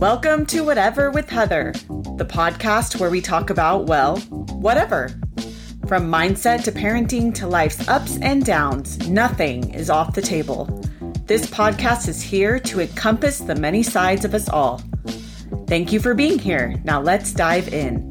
Welcome 0.00 0.46
to 0.46 0.62
Whatever 0.62 1.10
with 1.10 1.28
Heather, 1.28 1.72
the 1.72 2.24
podcast 2.24 3.00
where 3.00 3.10
we 3.10 3.20
talk 3.20 3.50
about, 3.50 3.86
well, 3.86 4.18
whatever. 4.60 5.08
From 5.88 6.08
mindset 6.08 6.62
to 6.64 6.72
parenting 6.72 7.34
to 7.34 7.48
life's 7.48 7.88
ups 7.88 8.16
and 8.22 8.44
downs, 8.44 9.08
nothing 9.08 9.74
is 9.74 9.90
off 9.90 10.14
the 10.14 10.22
table. 10.22 10.66
This 11.26 11.46
podcast 11.46 12.06
is 12.06 12.22
here 12.22 12.60
to 12.60 12.80
encompass 12.80 13.40
the 13.40 13.56
many 13.56 13.82
sides 13.82 14.24
of 14.24 14.34
us 14.34 14.48
all. 14.48 14.80
Thank 15.66 15.92
you 15.92 15.98
for 15.98 16.14
being 16.14 16.38
here. 16.38 16.80
Now 16.84 17.00
let's 17.00 17.32
dive 17.32 17.74
in. 17.74 18.08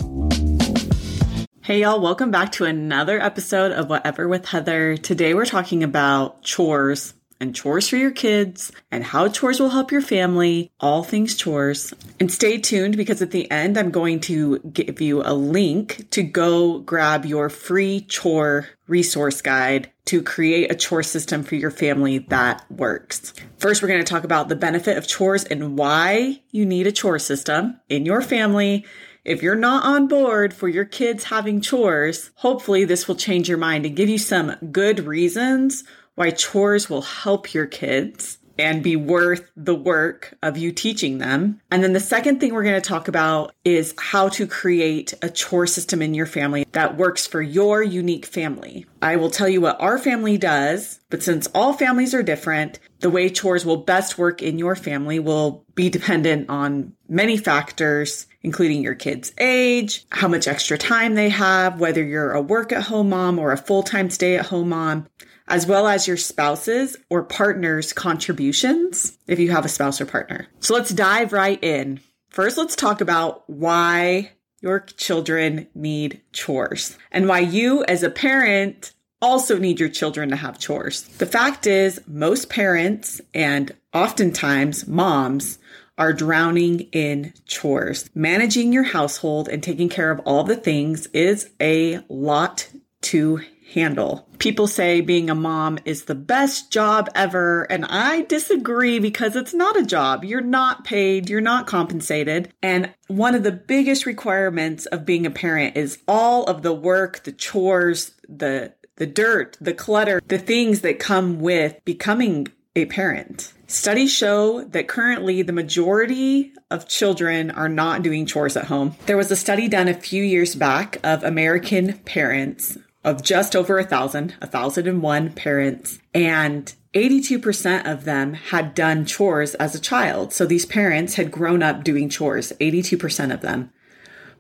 Hey, 1.62 1.80
y'all, 1.80 2.02
welcome 2.02 2.32
back 2.32 2.52
to 2.54 2.66
another 2.66 3.18
episode 3.22 3.72
of 3.72 3.90
Whatever 3.90 4.28
with 4.28 4.46
Heather. 4.46 4.98
Today 4.98 5.34
we're 5.34 5.46
talking 5.46 5.84
about 5.84 6.42
chores 6.44 7.14
and 7.40 7.56
chores 7.56 7.88
for 7.88 7.98
your 7.98 8.12
kids 8.12 8.72
and 8.92 9.04
how 9.04 9.28
chores 9.28 9.60
will 9.60 9.70
help 9.70 9.92
your 9.92 10.02
family, 10.02 10.72
all 10.80 11.04
things 11.04 11.36
chores. 11.36 11.94
And 12.20 12.32
stay 12.32 12.58
tuned 12.58 12.98
because 12.98 13.22
at 13.22 13.32
the 13.32 13.50
end, 13.52 13.78
I'm 13.78 13.92
going 13.92 14.20
to 14.22 14.60
give 14.60 15.02
you 15.02 15.22
a 15.24 15.34
link 15.34 16.10
to 16.12 16.24
go 16.24 16.80
grab 16.80 17.26
your 17.26 17.50
free 17.50 18.02
chore 18.02 18.68
resource 18.88 19.42
guide 19.42 19.92
to 20.06 20.24
create 20.24 20.72
a 20.72 20.76
chore 20.76 21.04
system 21.04 21.44
for 21.44 21.56
your 21.56 21.72
family 21.72 22.20
that 22.20 22.70
works. 22.72 23.34
First, 23.58 23.82
we're 23.82 23.90
going 23.90 24.04
to 24.04 24.10
talk 24.10 24.24
about 24.24 24.48
the 24.48 24.56
benefit 24.56 24.98
of 24.98 25.08
chores 25.08 25.44
and 25.44 25.78
why 25.78 26.42
you 26.52 26.66
need 26.66 26.88
a 26.88 26.92
chore 26.92 27.20
system 27.20 27.80
in 27.90 28.06
your 28.06 28.22
family. 28.22 28.86
If 29.26 29.44
you're 29.44 29.56
not 29.56 29.84
on 29.84 30.08
board 30.08 30.54
for 30.54 30.70
your 30.70 30.86
kids 30.86 31.26
having 31.26 31.60
chores, 31.60 32.32
hopefully 32.36 32.86
this 32.86 33.10
will 33.10 33.16
change 33.16 33.50
your 33.50 33.58
mind 33.58 33.86
and 33.86 33.96
give 33.96 34.08
you 34.08 34.18
some 34.18 34.56
good 34.72 35.02
reasons 35.02 35.84
why 36.18 36.32
chores 36.32 36.90
will 36.90 37.04
help 37.04 37.54
your 37.54 37.68
kids 37.68 38.40
and 38.58 38.82
be 38.82 38.96
worth 38.96 39.52
the 39.56 39.76
work 39.76 40.36
of 40.42 40.58
you 40.58 40.72
teaching 40.72 41.20
them. 41.20 41.62
And 41.70 41.84
then 41.84 41.94
the 41.94 42.00
second 42.00 42.40
thing 42.40 42.56
we're 42.56 42.64
going 42.64 42.82
to 42.82 42.82
talk 42.82 43.08
about 43.08 43.54
is 43.64 43.94
how 44.00 44.30
to 44.30 44.48
create 44.48 45.14
a 45.22 45.30
chore 45.30 45.68
system 45.68 46.02
in 46.02 46.16
your 46.16 46.26
family 46.26 46.66
that 46.72 46.98
works 46.98 47.28
for 47.28 47.40
your 47.40 47.84
unique 47.84 48.26
family. 48.26 48.88
I 49.00 49.18
will 49.18 49.30
tell 49.30 49.48
you 49.48 49.62
what 49.62 49.80
our 49.80 50.00
family 50.00 50.40
does, 50.40 51.00
but 51.12 51.22
since 51.22 51.48
all 51.54 51.74
families 51.74 52.16
are 52.16 52.24
different, 52.24 52.80
the 53.02 53.12
way 53.12 53.30
chores 53.30 53.64
will 53.64 53.78
best 53.78 54.18
work 54.18 54.42
in 54.42 54.58
your 54.58 54.76
family 54.76 55.20
will 55.20 55.66
be 55.76 55.88
dependent 55.92 56.50
on 56.50 56.94
many 57.08 57.38
factors, 57.38 58.26
including 58.42 58.82
your 58.82 58.96
kid's 58.96 59.34
age, 59.38 60.08
how 60.10 60.28
much 60.28 60.48
extra 60.48 60.80
time 60.80 61.14
they 61.14 61.30
have, 61.30 61.80
whether 61.80 62.04
you're 62.04 62.32
a 62.32 62.42
work 62.42 62.72
at 62.72 62.86
home 62.86 63.10
mom 63.10 63.38
or 63.38 63.52
a 63.52 63.58
full 63.58 63.84
time 63.84 64.10
stay 64.10 64.36
at 64.36 64.48
home 64.48 64.70
mom 64.70 65.08
as 65.48 65.66
well 65.66 65.88
as 65.88 66.08
your 66.08 66.18
spouse's 66.18 66.98
or 67.10 67.24
partner's 67.24 67.94
contributions 67.94 69.18
if 69.28 69.40
you 69.40 69.52
have 69.52 69.66
a 69.66 69.70
spouse 69.70 70.02
or 70.02 70.06
partner. 70.06 70.48
So 70.60 70.74
let's 70.74 70.90
dive 70.90 71.34
right 71.34 71.62
in. 71.64 72.00
First, 72.30 72.58
let's 72.58 72.76
talk 72.76 73.02
about 73.02 73.50
why 73.50 74.32
your 74.62 74.80
children 74.80 75.68
need 75.74 76.22
chores 76.34 76.98
and 77.12 77.28
why 77.28 77.40
you 77.40 77.84
as 77.86 78.04
a 78.04 78.10
parent 78.10 78.94
also 79.22 79.58
need 79.58 79.80
your 79.80 79.90
children 79.90 80.30
to 80.30 80.36
have 80.36 80.60
chores. 80.60 81.04
The 81.04 81.26
fact 81.26 81.66
is, 81.66 82.00
most 82.08 82.50
parents 82.50 83.22
and 83.34 83.76
oftentimes 83.94 84.88
moms 84.88 85.58
are 85.98 86.14
drowning 86.14 86.82
in 86.92 87.34
chores. 87.46 88.10
Managing 88.14 88.72
your 88.72 88.84
household 88.84 89.48
and 89.48 89.64
taking 89.64 89.90
care 89.90 90.12
of 90.12 90.20
all 90.20 90.44
the 90.44 90.56
things 90.56 91.08
is 91.08 91.50
a 91.60 92.00
lot 92.10 92.70
to 93.02 93.42
handle. 93.74 94.28
People 94.40 94.68
say 94.68 95.02
being 95.02 95.30
a 95.30 95.36
mom 95.36 95.80
is 95.86 96.06
the 96.06 96.16
best 96.16 96.72
job 96.72 97.10
ever, 97.16 97.64
and 97.64 97.86
I 97.86 98.22
disagree 98.22 99.00
because 99.00 99.36
it's 99.36 99.54
not 99.54 99.78
a 99.78 99.86
job. 99.86 100.24
You're 100.24 100.42
not 100.42 100.84
paid, 100.84 101.30
you're 101.30 101.42
not 101.42 101.68
compensated. 101.68 102.54
And 102.62 102.94
one 103.08 103.36
of 103.36 103.44
the 103.44 103.52
biggest 103.52 104.06
requirements 104.06 104.86
of 104.88 105.06
being 105.06 105.26
a 105.26 105.32
parent 105.32 105.76
is 105.76 106.00
all 106.08 106.44
of 106.46 106.62
the 106.62 106.74
work, 106.74 107.24
the 107.24 107.32
chores, 107.32 108.12
the 108.28 108.74
the 108.98 109.06
dirt, 109.06 109.58
the 109.62 109.76
clutter, 109.76 110.20
the 110.28 110.40
things 110.40 110.82
that 110.82 110.98
come 110.98 111.40
with 111.40 111.80
becoming 111.86 112.48
a 112.76 112.86
parent. 112.86 113.54
Studies 113.68 114.12
show 114.12 114.64
that 114.64 114.88
currently 114.88 115.44
the 115.44 115.54
majority 115.54 116.52
of 116.72 116.88
children 116.88 117.52
are 117.52 117.70
not 117.70 118.02
doing 118.02 118.26
chores 118.26 118.58
at 118.58 118.66
home. 118.66 118.96
There 119.06 119.18
was 119.18 119.30
a 119.30 119.36
study 119.36 119.68
done 119.68 119.88
a 119.88 119.94
few 119.94 120.24
years 120.24 120.56
back 120.56 120.98
of 121.04 121.24
American 121.24 122.00
parents 122.00 122.78
of 123.08 123.24
just 123.24 123.56
over 123.56 123.80
a 123.80 123.86
thousand, 123.86 124.36
a 124.42 124.48
thousand 124.48 124.86
and 124.86 125.02
one 125.02 125.32
parents, 125.32 126.00
and 126.14 126.74
82% 126.94 127.90
of 127.90 128.04
them 128.04 128.34
had 128.34 128.76
done 128.76 129.06
chores 129.06 129.56
as 129.56 129.74
a 129.74 129.80
child. 129.80 130.34
So 130.34 130.46
these 130.46 130.66
parents 130.66 131.14
had 131.14 131.32
grown 131.32 131.64
up 131.64 131.86
doing 131.86 132.10
chores, 132.10 132.52
82% 132.60 133.34
of 133.34 133.40
them. 133.40 133.72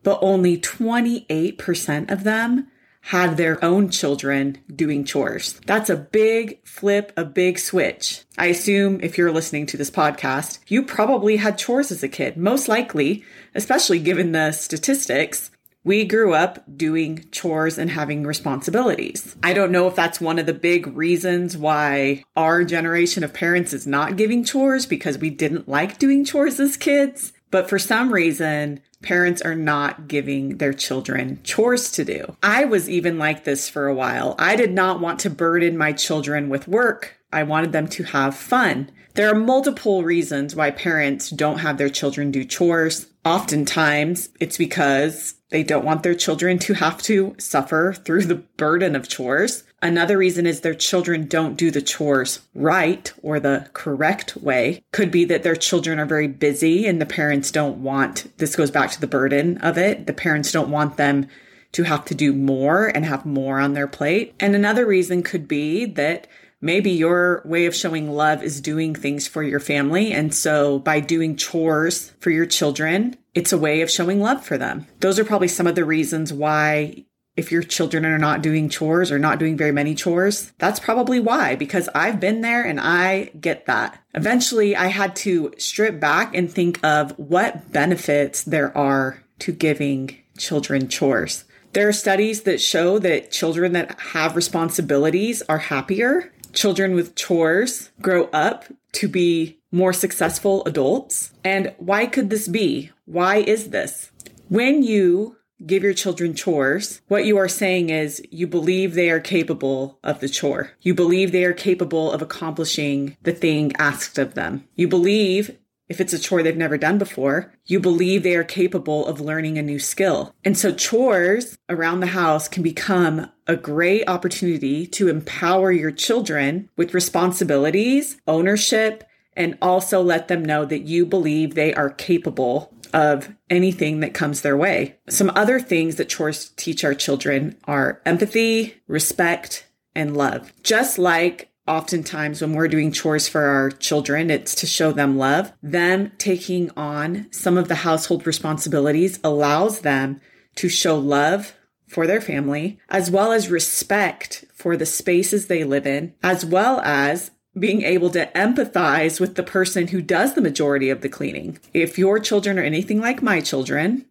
But 0.04 0.20
only 0.22 0.58
28% 0.58 2.12
of 2.12 2.26
them 2.26 2.68
had 3.04 3.38
their 3.38 3.64
own 3.64 3.90
children 3.90 4.58
doing 4.76 5.06
chores. 5.06 5.62
That's 5.66 5.90
a 5.90 5.96
big 5.96 6.60
flip, 6.66 7.14
a 7.16 7.24
big 7.24 7.60
switch. 7.60 8.26
I 8.38 8.48
assume 8.48 9.00
if 9.02 9.18
you're 9.18 9.32
listening 9.32 9.66
to 9.68 9.78
this 9.78 9.90
podcast, 9.90 10.60
you 10.68 10.84
probably 10.84 11.38
had 11.38 11.58
chores 11.58 11.90
as 11.90 12.04
a 12.04 12.10
kid, 12.10 12.36
most 12.36 12.68
likely, 12.68 13.24
especially 13.56 14.00
given 14.00 14.34
the 14.34 14.52
statistics 14.52 15.52
we 15.88 16.04
grew 16.04 16.34
up 16.34 16.62
doing 16.78 17.24
chores 17.32 17.78
and 17.78 17.90
having 17.90 18.26
responsibilities. 18.26 19.38
I 19.42 19.54
don't 19.54 19.72
know 19.72 19.88
if 19.88 19.96
that's 19.96 20.20
one 20.20 20.38
of 20.38 20.46
the 20.46 20.54
big 20.54 20.86
reasons 20.88 21.56
why 21.56 22.26
our 22.36 22.66
generation 22.66 23.24
of 23.24 23.34
parents 23.34 23.72
is 23.72 23.88
not 23.88 24.18
giving 24.18 24.44
chores 24.44 24.86
because 24.86 25.18
we 25.18 25.30
didn't 25.30 25.70
like 25.70 25.98
doing 25.98 26.26
chores 26.26 26.60
as 26.60 26.76
kids. 26.76 27.32
But 27.52 27.70
for 27.70 27.80
some 27.80 28.12
reason, 28.12 28.82
parents 29.02 29.42
are 29.42 29.56
not 29.56 30.10
giving 30.10 30.58
their 30.58 30.74
children 30.74 31.40
chores 31.44 31.90
to 31.92 32.04
do. 32.04 32.36
I 32.44 32.66
was 32.66 32.90
even 32.90 33.18
like 33.18 33.46
this 33.46 33.70
for 33.70 33.88
a 33.88 33.96
while. 33.96 34.36
I 34.38 34.58
did 34.58 34.74
not 34.74 35.00
want 35.00 35.22
to 35.22 35.30
burden 35.30 35.78
my 35.78 35.94
children 35.94 36.50
with 36.50 36.68
work. 36.68 37.17
I 37.32 37.44
wanted 37.44 37.72
them 37.72 37.88
to 37.90 38.04
have 38.04 38.36
fun. 38.36 38.92
There 39.16 39.30
are 39.30 39.36
multiple 39.36 40.04
reasons 40.04 40.56
why 40.56 40.72
parents 40.72 41.30
don't 41.32 41.60
have 41.60 41.78
their 41.78 41.90
children 41.90 42.32
do 42.32 42.46
chores. 42.46 43.08
Oftentimes, 43.26 44.30
it's 44.40 44.58
because 44.58 45.34
they 45.50 45.64
don't 45.64 45.86
want 45.86 46.04
their 46.04 46.14
children 46.14 46.60
to 46.60 46.74
have 46.74 47.02
to 47.04 47.36
suffer 47.40 47.94
through 47.94 48.26
the 48.26 48.36
burden 48.36 48.96
of 48.96 49.10
chores. 49.10 49.64
Another 49.82 50.18
reason 50.18 50.46
is 50.46 50.62
their 50.62 50.76
children 50.76 51.28
don't 51.28 51.58
do 51.58 51.72
the 51.72 51.82
chores 51.82 52.42
right 52.54 53.12
or 53.22 53.40
the 53.40 53.70
correct 53.74 54.38
way. 54.38 54.84
Could 54.92 55.12
be 55.12 55.26
that 55.26 55.44
their 55.44 55.56
children 55.56 56.00
are 56.00 56.06
very 56.06 56.28
busy 56.28 56.86
and 56.86 57.02
the 57.02 57.06
parents 57.06 57.52
don't 57.52 57.78
want, 57.82 58.38
this 58.38 58.56
goes 58.56 58.72
back 58.72 58.92
to 58.92 59.02
the 59.02 59.08
burden 59.08 59.58
of 59.60 59.78
it. 59.78 60.06
The 60.06 60.14
parents 60.14 60.52
don't 60.52 60.70
want 60.70 60.98
them 60.98 61.28
to 61.74 61.84
have 61.84 62.06
to 62.06 62.16
do 62.16 62.34
more 62.34 62.88
and 62.88 63.06
have 63.06 63.26
more 63.26 63.60
on 63.60 63.74
their 63.74 63.88
plate. 63.88 64.34
And 64.40 64.56
another 64.56 64.86
reason 64.86 65.24
could 65.24 65.48
be 65.48 65.86
that 65.86 66.28
maybe 66.62 66.92
your 66.92 67.42
way 67.46 67.66
of 67.66 67.76
showing 67.76 68.12
love 68.12 68.44
is 68.44 68.62
doing 68.62 68.96
things 68.96 69.28
for 69.28 69.44
your 69.44 69.60
family. 69.60 70.12
And 70.12 70.34
so 70.34 70.80
by 70.80 71.00
doing 71.00 71.36
chores 71.36 72.12
for 72.20 72.30
your 72.30 72.46
children, 72.46 73.18
it's 73.34 73.54
a 73.54 73.58
way 73.58 73.82
of 73.82 73.92
showing 73.92 74.22
love 74.22 74.44
for 74.44 74.58
them. 74.58 74.88
Those 75.00 75.20
are 75.20 75.26
probably 75.26 75.48
some 75.48 75.68
of 75.68 75.76
the 75.76 75.86
reasons 75.86 76.34
why 76.34 77.06
if 77.36 77.52
your 77.52 77.62
children 77.62 78.04
are 78.04 78.18
not 78.18 78.42
doing 78.42 78.68
chores 78.68 79.12
or 79.12 79.20
not 79.20 79.38
doing 79.38 79.56
very 79.56 79.72
many 79.72 79.94
chores, 79.94 80.52
that's 80.58 80.80
probably 80.80 81.20
why, 81.20 81.56
because 81.56 81.88
I've 81.94 82.20
been 82.20 82.42
there 82.42 82.64
and 82.64 82.80
I 82.80 83.26
get 83.40 83.68
that. 83.68 84.04
Eventually, 84.16 84.76
I 84.76 84.88
had 84.88 85.16
to 85.18 85.54
strip 85.60 86.00
back 86.00 86.36
and 86.36 86.52
think 86.52 86.84
of 86.84 87.12
what 87.20 87.72
benefits 87.72 88.42
there 88.44 88.76
are 88.76 89.24
to 89.40 89.52
giving 89.52 90.18
children 90.38 90.88
chores. 90.90 91.44
There 91.74 91.88
are 91.88 91.94
studies 91.94 92.42
that 92.44 92.60
show 92.60 92.98
that 93.00 93.30
children 93.30 93.74
that 93.74 94.00
have 94.00 94.36
responsibilities 94.36 95.44
are 95.44 95.60
happier. 95.60 96.34
Children 96.58 96.96
with 96.96 97.14
chores 97.14 97.92
grow 98.02 98.30
up 98.34 98.66
to 98.94 99.08
be 99.08 99.60
more 99.72 99.94
successful 99.94 100.66
adults. 100.66 101.32
And 101.44 101.72
why 101.78 102.08
could 102.08 102.32
this 102.32 102.48
be? 102.48 102.90
Why 103.06 103.36
is 103.36 103.70
this? 103.70 104.10
When 104.50 104.82
you 104.82 105.38
give 105.68 105.84
your 105.84 105.94
children 105.94 106.34
chores, 106.34 107.02
what 107.10 107.26
you 107.26 107.38
are 107.38 107.48
saying 107.48 107.92
is 107.92 108.24
you 108.32 108.48
believe 108.48 108.96
they 108.96 109.12
are 109.12 109.20
capable 109.20 110.00
of 110.04 110.20
the 110.20 110.28
chore. 110.28 110.72
You 110.82 110.96
believe 110.96 111.32
they 111.32 111.46
are 111.46 111.54
capable 111.54 112.12
of 112.12 112.24
accomplishing 112.24 113.16
the 113.22 113.34
thing 113.34 113.72
asked 113.78 114.18
of 114.18 114.34
them. 114.34 114.64
You 114.74 114.88
believe 114.88 115.56
if 115.90 116.02
it's 116.02 116.14
a 116.14 116.20
chore 116.20 116.44
they've 116.44 116.58
never 116.58 116.78
done 116.78 116.98
before, 116.98 117.54
you 117.66 117.80
believe 117.80 118.24
they 118.24 118.36
are 118.36 118.44
capable 118.44 119.06
of 119.06 119.22
learning 119.22 119.58
a 119.58 119.62
new 119.62 119.80
skill. 119.80 120.34
And 120.44 120.58
so 120.58 120.74
chores 120.74 121.58
around 121.70 122.00
the 122.00 122.08
house 122.08 122.48
can 122.48 122.64
become 122.64 123.32
a 123.48 123.56
great 123.56 124.08
opportunity 124.08 124.86
to 124.88 125.08
empower 125.08 125.72
your 125.72 125.92
children 125.92 126.70
with 126.76 126.94
responsibilities, 126.94 128.18
ownership, 128.28 129.04
and 129.36 129.58
also 129.62 130.02
let 130.02 130.28
them 130.28 130.44
know 130.44 130.66
that 130.66 130.82
you 130.82 131.06
believe 131.06 131.54
they 131.54 131.74
are 131.74 131.92
capable 131.92 132.74
of 132.94 133.36
anything 133.50 134.00
that 134.00 134.14
comes 134.14 134.42
their 134.42 134.58
way. 134.58 134.98
Some 135.10 135.32
other 135.36 135.60
things 135.60 135.96
that 135.98 136.10
chores 136.10 136.50
teach 136.58 136.84
our 136.84 136.96
children 136.96 137.58
are 137.66 138.02
empathy, 138.06 138.76
respect, 138.88 139.68
and 139.94 140.16
love. 140.16 140.52
Just 140.64 140.98
like 140.98 141.50
oftentimes 141.68 142.42
when 142.42 142.54
we're 142.54 142.68
doing 142.68 142.92
chores 142.92 143.28
for 143.28 143.42
our 143.42 143.70
children, 143.72 144.30
it's 144.30 144.56
to 144.56 144.68
show 144.68 144.92
them 144.92 145.18
love. 145.18 145.54
Them 145.62 146.12
taking 146.18 146.72
on 146.78 147.28
some 147.32 147.58
of 147.58 147.68
the 147.68 147.76
household 147.76 148.26
responsibilities 148.26 149.20
allows 149.24 149.82
them 149.82 150.22
to 150.56 150.70
show 150.70 150.98
love 150.98 151.54
for 151.88 152.06
their 152.06 152.22
family, 152.22 152.80
as 152.90 153.10
well 153.10 153.32
as 153.32 153.50
respect 153.50 154.46
for 154.54 154.76
the 154.76 154.86
spaces 154.86 155.48
they 155.48 155.64
live 155.64 155.88
in, 155.88 156.14
as 156.22 156.46
well 156.46 156.82
as 156.82 157.32
being 157.58 157.82
able 157.82 158.10
to 158.12 158.28
empathize 158.34 159.20
with 159.20 159.36
the 159.36 159.44
person 159.44 159.88
who 159.88 160.02
does 160.02 160.36
the 160.36 160.42
majority 160.42 160.90
of 160.90 161.02
the 161.02 161.10
cleaning. 161.10 161.58
If 161.74 161.98
your 161.98 162.20
children 162.20 162.60
are 162.60 162.64
anything 162.64 163.00
like 163.00 163.22
my 163.22 163.42
children, 163.42 164.06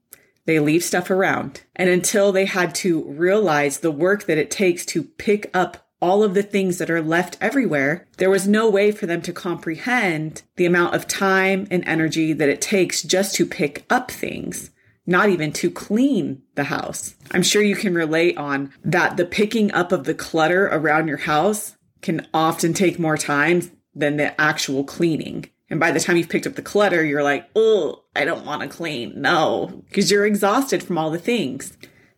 they 0.47 0.59
leave 0.59 0.83
stuff 0.83 1.11
around. 1.11 1.63
And 1.75 1.91
until 1.91 2.33
they 2.33 2.47
had 2.47 2.75
to 2.77 3.03
realize 3.03 3.79
the 3.79 3.91
work 3.91 4.25
that 4.25 4.39
it 4.39 4.51
takes 4.51 4.87
to 4.87 5.03
pick 5.03 5.51
up 5.53 5.86
all 6.01 6.23
of 6.23 6.35
the 6.35 6.43
things 6.43 6.79
that 6.79 6.91
are 6.91 7.03
left 7.03 7.39
everywhere, 7.41 8.07
there 8.19 8.31
was 8.31 8.47
no 8.47 8.69
way 8.69 8.93
for 8.93 9.07
them 9.07 9.23
to 9.23 9.33
comprehend 9.33 10.43
the 10.57 10.67
amount 10.67 10.95
of 10.95 11.09
time 11.09 11.67
and 11.71 11.87
energy 11.87 12.33
that 12.33 12.49
it 12.49 12.61
takes 12.61 13.03
just 13.03 13.35
to 13.37 13.47
pick 13.47 13.85
up 13.89 14.11
things, 14.11 14.71
not 15.07 15.29
even 15.29 15.53
to 15.53 15.71
clean 15.71 16.43
the 16.55 16.65
house. 16.65 17.15
I'm 17.33 17.43
sure 17.43 17.63
you 17.63 17.77
can 17.77 17.95
relate 17.95 18.37
on 18.37 18.73
that 18.85 19.17
the 19.17 19.25
picking 19.25 19.73
up 19.73 19.93
of 19.93 20.05
the 20.05 20.15
clutter 20.15 20.67
around 20.67 21.09
your 21.09 21.19
house 21.19 21.77
can 22.03 22.27
often 22.35 22.75
take 22.75 22.99
more 22.99 23.17
time 23.17 23.71
than 23.95 24.17
the 24.17 24.39
actual 24.41 24.85
cleaning. 24.85 25.51
And 25.69 25.81
by 25.81 25.91
the 25.91 25.99
time 25.99 26.17
you've 26.17 26.29
picked 26.29 26.47
up 26.47 26.55
the 26.55 26.63
clutter, 26.63 27.05
you're 27.05 27.25
like, 27.25 27.49
oh, 27.57 28.05
I 28.15 28.25
don't 28.25 28.47
want 28.47 28.63
to 28.63 28.69
clean. 28.69 29.21
No, 29.21 29.83
because 29.89 30.11
you're 30.11 30.27
exhausted 30.27 30.83
from 30.83 30.99
all 30.99 31.11
the 31.11 31.19
things. 31.19 31.77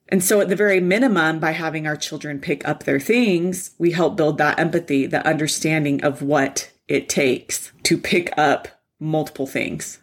And 0.08 0.24
so, 0.24 0.40
at 0.40 0.48
the 0.48 0.56
very 0.56 0.80
minimum, 0.80 1.38
by 1.38 1.50
having 1.50 1.86
our 1.86 1.96
children 1.96 2.40
pick 2.40 2.66
up 2.66 2.84
their 2.84 3.00
things, 3.00 3.72
we 3.78 3.90
help 3.92 4.16
build 4.16 4.38
that 4.38 4.58
empathy, 4.58 5.06
the 5.06 5.26
understanding 5.26 6.02
of 6.02 6.22
what 6.22 6.70
it 6.88 7.08
takes 7.08 7.72
to 7.82 7.98
pick 7.98 8.36
up 8.38 8.68
multiple 8.98 9.46
things. 9.46 9.98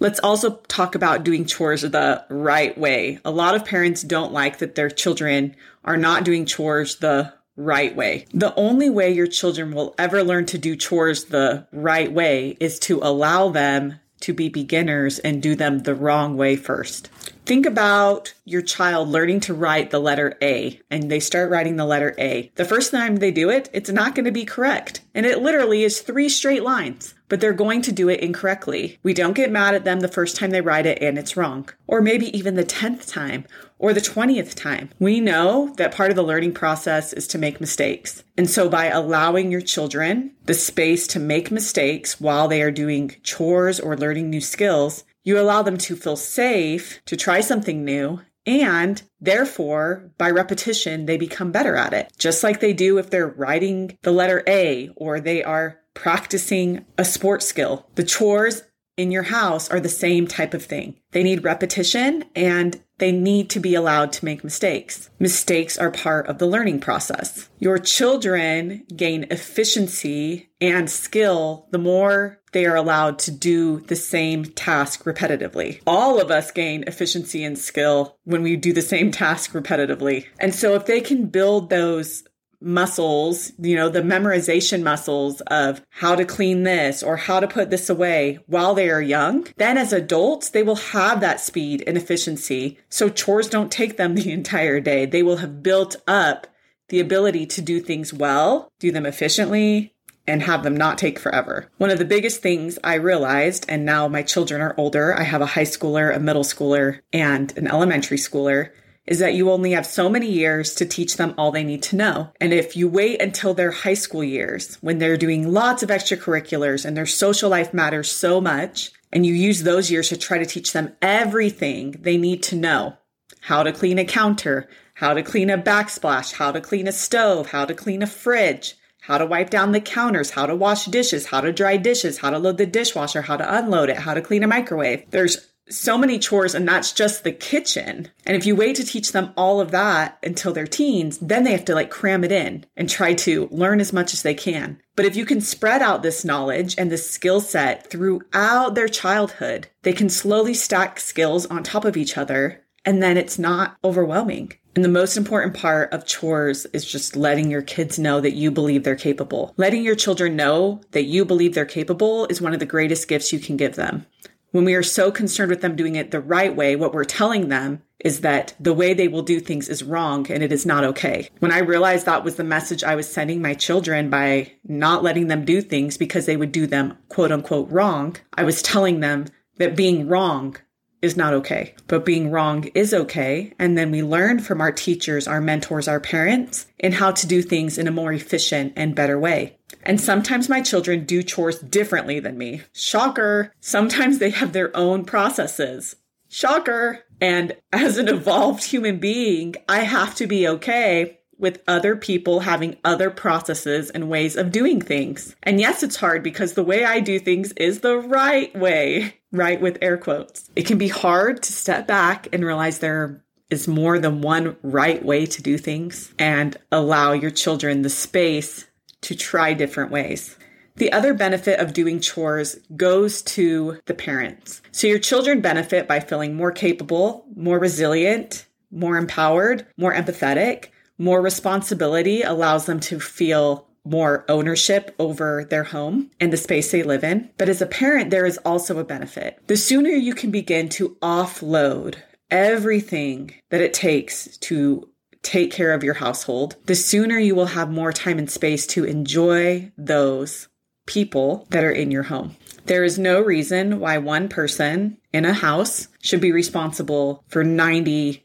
Let's 0.00 0.18
also 0.20 0.56
talk 0.68 0.94
about 0.94 1.24
doing 1.24 1.44
chores 1.44 1.82
the 1.82 2.24
right 2.28 2.76
way. 2.76 3.20
A 3.24 3.30
lot 3.30 3.54
of 3.54 3.64
parents 3.64 4.02
don't 4.02 4.32
like 4.32 4.58
that 4.58 4.74
their 4.74 4.90
children 4.90 5.54
are 5.84 5.96
not 5.96 6.24
doing 6.24 6.46
chores 6.46 6.96
the 6.96 7.32
right 7.56 7.94
way. 7.94 8.26
The 8.34 8.54
only 8.56 8.90
way 8.90 9.12
your 9.12 9.28
children 9.28 9.72
will 9.72 9.94
ever 9.96 10.24
learn 10.24 10.46
to 10.46 10.58
do 10.58 10.74
chores 10.74 11.26
the 11.26 11.66
right 11.72 12.10
way 12.10 12.56
is 12.58 12.80
to 12.80 12.98
allow 13.02 13.50
them 13.50 14.00
to 14.20 14.32
be 14.32 14.48
beginners 14.48 15.18
and 15.20 15.42
do 15.42 15.54
them 15.54 15.80
the 15.80 15.94
wrong 15.94 16.36
way 16.36 16.56
first. 16.56 17.08
Think 17.46 17.66
about 17.66 18.32
your 18.46 18.62
child 18.62 19.08
learning 19.08 19.40
to 19.40 19.54
write 19.54 19.90
the 19.90 19.98
letter 19.98 20.38
A 20.40 20.80
and 20.90 21.10
they 21.10 21.20
start 21.20 21.50
writing 21.50 21.76
the 21.76 21.84
letter 21.84 22.14
A. 22.18 22.50
The 22.54 22.64
first 22.64 22.90
time 22.90 23.16
they 23.16 23.30
do 23.30 23.50
it, 23.50 23.68
it's 23.74 23.90
not 23.90 24.14
going 24.14 24.24
to 24.24 24.32
be 24.32 24.46
correct. 24.46 25.02
And 25.14 25.26
it 25.26 25.42
literally 25.42 25.84
is 25.84 26.00
three 26.00 26.30
straight 26.30 26.62
lines, 26.62 27.14
but 27.28 27.42
they're 27.42 27.52
going 27.52 27.82
to 27.82 27.92
do 27.92 28.08
it 28.08 28.20
incorrectly. 28.20 28.98
We 29.02 29.12
don't 29.12 29.36
get 29.36 29.52
mad 29.52 29.74
at 29.74 29.84
them 29.84 30.00
the 30.00 30.08
first 30.08 30.36
time 30.36 30.52
they 30.52 30.62
write 30.62 30.86
it 30.86 31.02
and 31.02 31.18
it's 31.18 31.36
wrong, 31.36 31.68
or 31.86 32.00
maybe 32.00 32.34
even 32.36 32.54
the 32.54 32.64
10th 32.64 33.12
time 33.12 33.44
or 33.78 33.92
the 33.92 34.00
20th 34.00 34.54
time. 34.54 34.88
We 34.98 35.20
know 35.20 35.74
that 35.76 35.94
part 35.94 36.08
of 36.08 36.16
the 36.16 36.22
learning 36.22 36.54
process 36.54 37.12
is 37.12 37.26
to 37.28 37.38
make 37.38 37.60
mistakes. 37.60 38.24
And 38.38 38.48
so 38.48 38.70
by 38.70 38.86
allowing 38.86 39.50
your 39.50 39.60
children 39.60 40.30
the 40.46 40.54
space 40.54 41.06
to 41.08 41.20
make 41.20 41.50
mistakes 41.50 42.18
while 42.18 42.48
they 42.48 42.62
are 42.62 42.70
doing 42.70 43.16
chores 43.22 43.80
or 43.80 43.98
learning 43.98 44.30
new 44.30 44.40
skills, 44.40 45.04
you 45.24 45.40
allow 45.40 45.62
them 45.62 45.78
to 45.78 45.96
feel 45.96 46.16
safe 46.16 47.00
to 47.06 47.16
try 47.16 47.40
something 47.40 47.84
new 47.84 48.20
and 48.46 49.02
therefore, 49.20 50.10
by 50.18 50.30
repetition, 50.30 51.06
they 51.06 51.16
become 51.16 51.50
better 51.50 51.76
at 51.76 51.94
it. 51.94 52.12
Just 52.18 52.42
like 52.42 52.60
they 52.60 52.72
do 52.72 52.98
if 52.98 53.10
they're 53.10 53.26
writing 53.26 53.98
the 54.02 54.12
letter 54.12 54.42
A 54.46 54.90
or 54.96 55.20
they 55.20 55.42
are 55.42 55.80
practicing 55.94 56.84
a 56.98 57.04
sports 57.04 57.46
skill. 57.46 57.88
The 57.94 58.04
chores 58.04 58.62
in 58.96 59.10
your 59.10 59.22
house 59.24 59.70
are 59.70 59.80
the 59.80 59.88
same 59.88 60.26
type 60.26 60.54
of 60.54 60.64
thing. 60.64 61.00
They 61.12 61.22
need 61.22 61.44
repetition 61.44 62.24
and 62.36 62.80
they 62.98 63.10
need 63.10 63.50
to 63.50 63.60
be 63.60 63.74
allowed 63.74 64.12
to 64.12 64.24
make 64.24 64.44
mistakes. 64.44 65.10
Mistakes 65.18 65.76
are 65.78 65.90
part 65.90 66.28
of 66.28 66.38
the 66.38 66.46
learning 66.46 66.80
process. 66.80 67.48
Your 67.58 67.78
children 67.78 68.84
gain 68.94 69.26
efficiency 69.30 70.50
and 70.60 70.88
skill 70.88 71.66
the 71.72 71.78
more 71.78 72.40
they 72.54 72.64
are 72.64 72.76
allowed 72.76 73.18
to 73.18 73.30
do 73.30 73.80
the 73.80 73.96
same 73.96 74.44
task 74.44 75.04
repetitively. 75.04 75.82
All 75.86 76.20
of 76.20 76.30
us 76.30 76.50
gain 76.50 76.84
efficiency 76.86 77.44
and 77.44 77.58
skill 77.58 78.16
when 78.24 78.42
we 78.42 78.56
do 78.56 78.72
the 78.72 78.80
same 78.80 79.10
task 79.10 79.52
repetitively. 79.52 80.26
And 80.38 80.54
so 80.54 80.74
if 80.74 80.86
they 80.86 81.00
can 81.00 81.26
build 81.26 81.68
those 81.68 82.24
muscles, 82.60 83.52
you 83.58 83.76
know, 83.76 83.88
the 83.88 84.00
memorization 84.00 84.82
muscles 84.82 85.40
of 85.42 85.82
how 85.90 86.14
to 86.14 86.24
clean 86.24 86.62
this 86.62 87.02
or 87.02 87.16
how 87.16 87.40
to 87.40 87.48
put 87.48 87.70
this 87.70 87.90
away 87.90 88.38
while 88.46 88.74
they 88.74 88.88
are 88.88 89.02
young, 89.02 89.46
then 89.56 89.76
as 89.76 89.92
adults, 89.92 90.48
they 90.48 90.62
will 90.62 90.76
have 90.76 91.20
that 91.20 91.40
speed 91.40 91.82
and 91.86 91.96
efficiency. 91.96 92.78
So 92.88 93.08
chores 93.08 93.48
don't 93.48 93.70
take 93.70 93.96
them 93.96 94.14
the 94.14 94.32
entire 94.32 94.80
day. 94.80 95.06
They 95.06 95.22
will 95.22 95.38
have 95.38 95.62
built 95.62 95.96
up 96.06 96.46
the 96.88 97.00
ability 97.00 97.46
to 97.46 97.62
do 97.62 97.80
things 97.80 98.12
well, 98.12 98.68
do 98.78 98.92
them 98.92 99.06
efficiently, 99.06 99.93
and 100.26 100.42
have 100.42 100.62
them 100.62 100.76
not 100.76 100.98
take 100.98 101.18
forever. 101.18 101.68
One 101.78 101.90
of 101.90 101.98
the 101.98 102.04
biggest 102.04 102.40
things 102.40 102.78
I 102.82 102.94
realized, 102.94 103.66
and 103.68 103.84
now 103.84 104.08
my 104.08 104.22
children 104.22 104.60
are 104.60 104.74
older, 104.78 105.14
I 105.18 105.22
have 105.22 105.42
a 105.42 105.46
high 105.46 105.62
schooler, 105.62 106.14
a 106.14 106.20
middle 106.20 106.44
schooler, 106.44 107.00
and 107.12 107.56
an 107.56 107.66
elementary 107.66 108.16
schooler, 108.16 108.70
is 109.06 109.18
that 109.18 109.34
you 109.34 109.50
only 109.50 109.72
have 109.72 109.84
so 109.84 110.08
many 110.08 110.30
years 110.30 110.74
to 110.74 110.86
teach 110.86 111.16
them 111.16 111.34
all 111.36 111.52
they 111.52 111.64
need 111.64 111.82
to 111.82 111.96
know. 111.96 112.30
And 112.40 112.54
if 112.54 112.74
you 112.74 112.88
wait 112.88 113.20
until 113.20 113.52
their 113.52 113.70
high 113.70 113.94
school 113.94 114.24
years, 114.24 114.76
when 114.80 114.98
they're 114.98 115.18
doing 115.18 115.52
lots 115.52 115.82
of 115.82 115.90
extracurriculars 115.90 116.86
and 116.86 116.96
their 116.96 117.06
social 117.06 117.50
life 117.50 117.74
matters 117.74 118.10
so 118.10 118.40
much, 118.40 118.92
and 119.12 119.26
you 119.26 119.34
use 119.34 119.62
those 119.62 119.90
years 119.90 120.08
to 120.08 120.16
try 120.16 120.38
to 120.38 120.46
teach 120.46 120.72
them 120.72 120.96
everything 121.02 121.96
they 122.00 122.16
need 122.16 122.42
to 122.44 122.56
know 122.56 122.96
how 123.42 123.62
to 123.62 123.72
clean 123.72 123.98
a 123.98 124.04
counter, 124.04 124.66
how 124.94 125.12
to 125.12 125.22
clean 125.22 125.50
a 125.50 125.58
backsplash, 125.58 126.32
how 126.32 126.50
to 126.50 126.60
clean 126.60 126.88
a 126.88 126.92
stove, 126.92 127.50
how 127.50 127.66
to 127.66 127.74
clean 127.74 128.02
a 128.02 128.06
fridge, 128.06 128.74
how 129.06 129.18
to 129.18 129.26
wipe 129.26 129.50
down 129.50 129.72
the 129.72 129.80
counters, 129.80 130.30
how 130.30 130.46
to 130.46 130.56
wash 130.56 130.86
dishes, 130.86 131.26
how 131.26 131.42
to 131.42 131.52
dry 131.52 131.76
dishes, 131.76 132.18
how 132.18 132.30
to 132.30 132.38
load 132.38 132.56
the 132.56 132.64
dishwasher, 132.64 133.20
how 133.22 133.36
to 133.36 133.54
unload 133.54 133.90
it, 133.90 133.98
how 133.98 134.14
to 134.14 134.22
clean 134.22 134.42
a 134.42 134.46
microwave. 134.46 135.04
There's 135.10 135.50
so 135.68 135.98
many 135.98 136.18
chores 136.18 136.54
and 136.54 136.66
that's 136.66 136.92
just 136.92 137.22
the 137.22 137.32
kitchen. 137.32 138.10
And 138.24 138.36
if 138.36 138.46
you 138.46 138.56
wait 138.56 138.76
to 138.76 138.84
teach 138.84 139.12
them 139.12 139.32
all 139.36 139.60
of 139.60 139.70
that 139.72 140.18
until 140.22 140.54
they're 140.54 140.66
teens, 140.66 141.18
then 141.18 141.44
they 141.44 141.52
have 141.52 141.64
to 141.66 141.74
like 141.74 141.90
cram 141.90 142.24
it 142.24 142.32
in 142.32 142.64
and 142.76 142.88
try 142.88 143.12
to 143.14 143.48
learn 143.50 143.78
as 143.80 143.92
much 143.92 144.14
as 144.14 144.22
they 144.22 144.34
can. 144.34 144.80
But 144.96 145.06
if 145.06 145.16
you 145.16 145.26
can 145.26 145.42
spread 145.42 145.82
out 145.82 146.02
this 146.02 146.24
knowledge 146.24 146.74
and 146.78 146.90
this 146.90 147.10
skill 147.10 147.40
set 147.40 147.90
throughout 147.90 148.74
their 148.74 148.88
childhood, 148.88 149.68
they 149.82 149.92
can 149.92 150.08
slowly 150.08 150.54
stack 150.54 150.98
skills 150.98 151.44
on 151.46 151.62
top 151.62 151.84
of 151.84 151.96
each 151.96 152.16
other 152.16 152.63
and 152.84 153.02
then 153.02 153.16
it's 153.16 153.38
not 153.38 153.76
overwhelming. 153.84 154.52
And 154.74 154.84
the 154.84 154.88
most 154.88 155.16
important 155.16 155.54
part 155.54 155.92
of 155.92 156.06
chores 156.06 156.66
is 156.66 156.84
just 156.84 157.14
letting 157.14 157.50
your 157.50 157.62
kids 157.62 157.98
know 157.98 158.20
that 158.20 158.34
you 158.34 158.50
believe 158.50 158.82
they're 158.82 158.96
capable. 158.96 159.54
Letting 159.56 159.84
your 159.84 159.94
children 159.94 160.34
know 160.34 160.80
that 160.90 161.04
you 161.04 161.24
believe 161.24 161.54
they're 161.54 161.64
capable 161.64 162.26
is 162.26 162.40
one 162.40 162.52
of 162.52 162.58
the 162.58 162.66
greatest 162.66 163.06
gifts 163.06 163.32
you 163.32 163.38
can 163.38 163.56
give 163.56 163.76
them. 163.76 164.06
When 164.50 164.64
we 164.64 164.74
are 164.74 164.84
so 164.84 165.10
concerned 165.10 165.50
with 165.50 165.62
them 165.62 165.74
doing 165.74 165.96
it 165.96 166.10
the 166.10 166.20
right 166.20 166.54
way, 166.54 166.76
what 166.76 166.92
we're 166.92 167.04
telling 167.04 167.48
them 167.48 167.82
is 167.98 168.20
that 168.20 168.54
the 168.60 168.72
way 168.72 168.94
they 168.94 169.08
will 169.08 169.22
do 169.22 169.40
things 169.40 169.68
is 169.68 169.82
wrong 169.82 170.30
and 170.30 170.42
it 170.42 170.52
is 170.52 170.66
not 170.66 170.84
okay. 170.84 171.28
When 171.40 171.50
I 171.50 171.58
realized 171.58 172.06
that 172.06 172.22
was 172.22 172.36
the 172.36 172.44
message 172.44 172.84
I 172.84 172.94
was 172.94 173.08
sending 173.08 173.42
my 173.42 173.54
children 173.54 174.10
by 174.10 174.52
not 174.64 175.02
letting 175.02 175.26
them 175.26 175.44
do 175.44 175.60
things 175.60 175.96
because 175.96 176.26
they 176.26 176.36
would 176.36 176.52
do 176.52 176.66
them 176.66 176.96
quote 177.08 177.32
unquote 177.32 177.70
wrong, 177.70 178.16
I 178.34 178.44
was 178.44 178.62
telling 178.62 179.00
them 179.00 179.26
that 179.56 179.76
being 179.76 180.08
wrong 180.08 180.56
is 181.04 181.16
not 181.16 181.34
okay, 181.34 181.74
but 181.86 182.04
being 182.04 182.30
wrong 182.30 182.64
is 182.74 182.92
okay. 182.92 183.52
And 183.58 183.78
then 183.78 183.90
we 183.90 184.02
learn 184.02 184.40
from 184.40 184.60
our 184.60 184.72
teachers, 184.72 185.28
our 185.28 185.40
mentors, 185.40 185.86
our 185.86 186.00
parents 186.00 186.66
and 186.80 186.94
how 186.94 187.12
to 187.12 187.26
do 187.26 187.42
things 187.42 187.78
in 187.78 187.86
a 187.86 187.92
more 187.92 188.12
efficient 188.12 188.72
and 188.74 188.94
better 188.94 189.18
way. 189.18 189.56
And 189.82 190.00
sometimes 190.00 190.48
my 190.48 190.60
children 190.62 191.04
do 191.04 191.22
chores 191.22 191.58
differently 191.58 192.20
than 192.20 192.38
me. 192.38 192.62
Shocker. 192.72 193.52
Sometimes 193.60 194.18
they 194.18 194.30
have 194.30 194.52
their 194.52 194.76
own 194.76 195.04
processes. 195.04 195.96
Shocker. 196.28 197.00
And 197.20 197.56
as 197.72 197.98
an 197.98 198.08
evolved 198.08 198.64
human 198.64 198.98
being, 198.98 199.54
I 199.68 199.80
have 199.80 200.14
to 200.16 200.26
be 200.26 200.48
okay 200.48 201.20
with 201.38 201.62
other 201.66 201.96
people 201.96 202.40
having 202.40 202.76
other 202.84 203.10
processes 203.10 203.90
and 203.90 204.08
ways 204.08 204.36
of 204.36 204.52
doing 204.52 204.80
things. 204.80 205.34
And 205.42 205.60
yes, 205.60 205.82
it's 205.82 205.96
hard 205.96 206.22
because 206.22 206.54
the 206.54 206.62
way 206.62 206.84
I 206.84 207.00
do 207.00 207.18
things 207.18 207.52
is 207.52 207.80
the 207.80 207.98
right 207.98 208.54
way, 208.56 209.16
right? 209.34 209.60
With 209.60 209.78
air 209.82 209.98
quotes. 209.98 210.48
It 210.56 210.66
can 210.66 210.78
be 210.78 210.88
hard 210.88 211.42
to 211.42 211.52
step 211.52 211.86
back 211.86 212.28
and 212.32 212.44
realize 212.44 212.78
there 212.78 213.22
is 213.50 213.68
more 213.68 213.98
than 213.98 214.22
one 214.22 214.56
right 214.62 215.04
way 215.04 215.26
to 215.26 215.42
do 215.42 215.58
things 215.58 216.14
and 216.18 216.56
allow 216.72 217.12
your 217.12 217.30
children 217.30 217.82
the 217.82 217.90
space 217.90 218.66
to 219.02 219.14
try 219.14 219.52
different 219.52 219.90
ways. 219.90 220.36
The 220.76 220.92
other 220.92 221.14
benefit 221.14 221.60
of 221.60 221.72
doing 221.72 222.00
chores 222.00 222.56
goes 222.76 223.22
to 223.22 223.78
the 223.86 223.94
parents. 223.94 224.62
So 224.72 224.86
your 224.86 224.98
children 224.98 225.40
benefit 225.40 225.86
by 225.86 226.00
feeling 226.00 226.34
more 226.34 226.50
capable, 226.50 227.26
more 227.36 227.58
resilient, 227.58 228.46
more 228.70 228.96
empowered, 228.96 229.66
more 229.76 229.94
empathetic. 229.94 230.66
More 230.96 231.20
responsibility 231.20 232.22
allows 232.22 232.66
them 232.66 232.80
to 232.80 233.00
feel 233.00 233.68
more 233.84 234.24
ownership 234.28 234.94
over 234.98 235.44
their 235.44 235.64
home 235.64 236.10
and 236.20 236.32
the 236.32 236.36
space 236.36 236.70
they 236.70 236.82
live 236.82 237.04
in. 237.04 237.30
But 237.36 237.48
as 237.48 237.60
a 237.60 237.66
parent, 237.66 238.10
there 238.10 238.26
is 238.26 238.38
also 238.38 238.78
a 238.78 238.84
benefit. 238.84 239.40
The 239.46 239.56
sooner 239.56 239.90
you 239.90 240.14
can 240.14 240.30
begin 240.30 240.68
to 240.70 240.96
offload 241.02 241.96
everything 242.30 243.34
that 243.50 243.60
it 243.60 243.74
takes 243.74 244.36
to 244.38 244.88
take 245.22 245.50
care 245.50 245.72
of 245.72 245.82
your 245.82 245.94
household, 245.94 246.56
the 246.66 246.74
sooner 246.74 247.18
you 247.18 247.34
will 247.34 247.46
have 247.46 247.70
more 247.70 247.92
time 247.92 248.18
and 248.18 248.30
space 248.30 248.66
to 248.68 248.84
enjoy 248.84 249.72
those 249.76 250.48
people 250.86 251.46
that 251.50 251.64
are 251.64 251.70
in 251.70 251.90
your 251.90 252.02
home. 252.04 252.36
There 252.66 252.84
is 252.84 252.98
no 252.98 253.20
reason 253.20 253.80
why 253.80 253.98
one 253.98 254.28
person 254.28 254.98
in 255.12 255.24
a 255.24 255.32
house 255.32 255.88
should 256.02 256.20
be 256.20 256.32
responsible 256.32 257.24
for 257.28 257.44
90% 257.44 258.20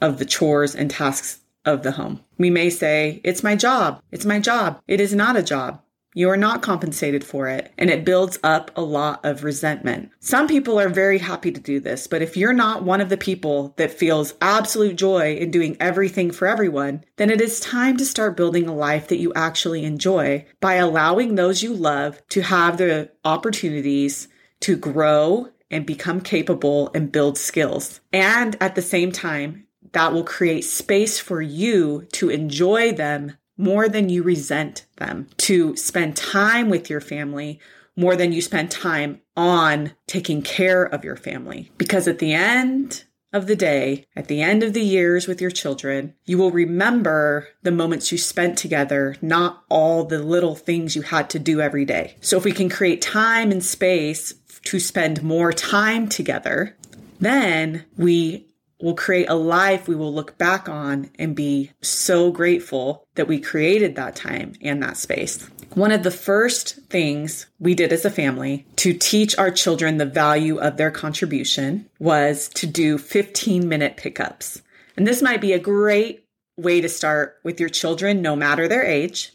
of 0.00 0.18
the 0.18 0.24
chores 0.24 0.74
and 0.74 0.90
tasks 0.90 1.39
of 1.64 1.82
the 1.82 1.92
home. 1.92 2.20
We 2.38 2.50
may 2.50 2.70
say, 2.70 3.20
It's 3.24 3.42
my 3.42 3.56
job. 3.56 4.02
It's 4.10 4.24
my 4.24 4.40
job. 4.40 4.80
It 4.88 5.00
is 5.00 5.14
not 5.14 5.36
a 5.36 5.42
job. 5.42 5.82
You 6.12 6.28
are 6.30 6.36
not 6.36 6.60
compensated 6.60 7.22
for 7.22 7.46
it, 7.46 7.72
and 7.78 7.88
it 7.88 8.04
builds 8.04 8.36
up 8.42 8.72
a 8.76 8.82
lot 8.82 9.24
of 9.24 9.44
resentment. 9.44 10.10
Some 10.18 10.48
people 10.48 10.80
are 10.80 10.88
very 10.88 11.18
happy 11.18 11.52
to 11.52 11.60
do 11.60 11.78
this, 11.78 12.08
but 12.08 12.20
if 12.20 12.36
you're 12.36 12.52
not 12.52 12.82
one 12.82 13.00
of 13.00 13.10
the 13.10 13.16
people 13.16 13.74
that 13.76 13.92
feels 13.92 14.34
absolute 14.40 14.96
joy 14.96 15.36
in 15.36 15.52
doing 15.52 15.76
everything 15.78 16.32
for 16.32 16.48
everyone, 16.48 17.04
then 17.16 17.30
it 17.30 17.40
is 17.40 17.60
time 17.60 17.96
to 17.98 18.04
start 18.04 18.36
building 18.36 18.66
a 18.66 18.74
life 18.74 19.06
that 19.06 19.20
you 19.20 19.32
actually 19.34 19.84
enjoy 19.84 20.44
by 20.60 20.74
allowing 20.74 21.36
those 21.36 21.62
you 21.62 21.72
love 21.72 22.20
to 22.30 22.40
have 22.40 22.78
the 22.78 23.12
opportunities 23.24 24.26
to 24.58 24.76
grow 24.76 25.48
and 25.70 25.86
become 25.86 26.20
capable 26.20 26.90
and 26.92 27.12
build 27.12 27.38
skills. 27.38 28.00
And 28.12 28.56
at 28.60 28.74
the 28.74 28.82
same 28.82 29.12
time, 29.12 29.68
that 29.92 30.12
will 30.12 30.24
create 30.24 30.64
space 30.64 31.18
for 31.18 31.42
you 31.42 32.06
to 32.12 32.30
enjoy 32.30 32.92
them 32.92 33.36
more 33.56 33.88
than 33.88 34.08
you 34.08 34.22
resent 34.22 34.86
them, 34.96 35.28
to 35.36 35.76
spend 35.76 36.16
time 36.16 36.70
with 36.70 36.88
your 36.88 37.00
family 37.00 37.60
more 37.96 38.16
than 38.16 38.32
you 38.32 38.40
spend 38.40 38.70
time 38.70 39.20
on 39.36 39.92
taking 40.06 40.42
care 40.42 40.82
of 40.82 41.04
your 41.04 41.16
family. 41.16 41.70
Because 41.76 42.08
at 42.08 42.18
the 42.18 42.32
end 42.32 43.04
of 43.32 43.46
the 43.46 43.56
day, 43.56 44.06
at 44.16 44.26
the 44.28 44.42
end 44.42 44.62
of 44.62 44.72
the 44.72 44.82
years 44.82 45.26
with 45.26 45.40
your 45.40 45.50
children, 45.50 46.14
you 46.24 46.38
will 46.38 46.50
remember 46.50 47.48
the 47.62 47.70
moments 47.70 48.10
you 48.10 48.18
spent 48.18 48.58
together, 48.58 49.16
not 49.20 49.64
all 49.68 50.04
the 50.04 50.18
little 50.18 50.56
things 50.56 50.96
you 50.96 51.02
had 51.02 51.30
to 51.30 51.38
do 51.38 51.60
every 51.60 51.84
day. 51.84 52.16
So 52.20 52.36
if 52.36 52.44
we 52.44 52.52
can 52.52 52.68
create 52.68 53.02
time 53.02 53.52
and 53.52 53.64
space 53.64 54.34
to 54.64 54.80
spend 54.80 55.22
more 55.22 55.52
time 55.52 56.08
together, 56.08 56.76
then 57.20 57.84
we 57.96 58.49
will 58.82 58.94
create 58.94 59.28
a 59.28 59.34
life 59.34 59.86
we 59.86 59.94
will 59.94 60.12
look 60.12 60.38
back 60.38 60.68
on 60.68 61.10
and 61.18 61.36
be 61.36 61.70
so 61.82 62.30
grateful 62.30 63.06
that 63.14 63.28
we 63.28 63.40
created 63.40 63.96
that 63.96 64.16
time 64.16 64.54
and 64.62 64.82
that 64.82 64.96
space. 64.96 65.48
One 65.74 65.92
of 65.92 66.02
the 66.02 66.10
first 66.10 66.76
things 66.88 67.46
we 67.58 67.74
did 67.74 67.92
as 67.92 68.04
a 68.04 68.10
family 68.10 68.66
to 68.76 68.92
teach 68.92 69.38
our 69.38 69.50
children 69.50 69.98
the 69.98 70.06
value 70.06 70.58
of 70.58 70.76
their 70.76 70.90
contribution 70.90 71.88
was 71.98 72.48
to 72.54 72.66
do 72.66 72.98
15 72.98 73.68
minute 73.68 73.96
pickups. 73.96 74.62
And 74.96 75.06
this 75.06 75.22
might 75.22 75.40
be 75.40 75.52
a 75.52 75.58
great 75.58 76.24
way 76.56 76.80
to 76.80 76.88
start 76.88 77.38
with 77.44 77.60
your 77.60 77.68
children, 77.68 78.20
no 78.20 78.36
matter 78.36 78.68
their 78.68 78.84
age. 78.84 79.32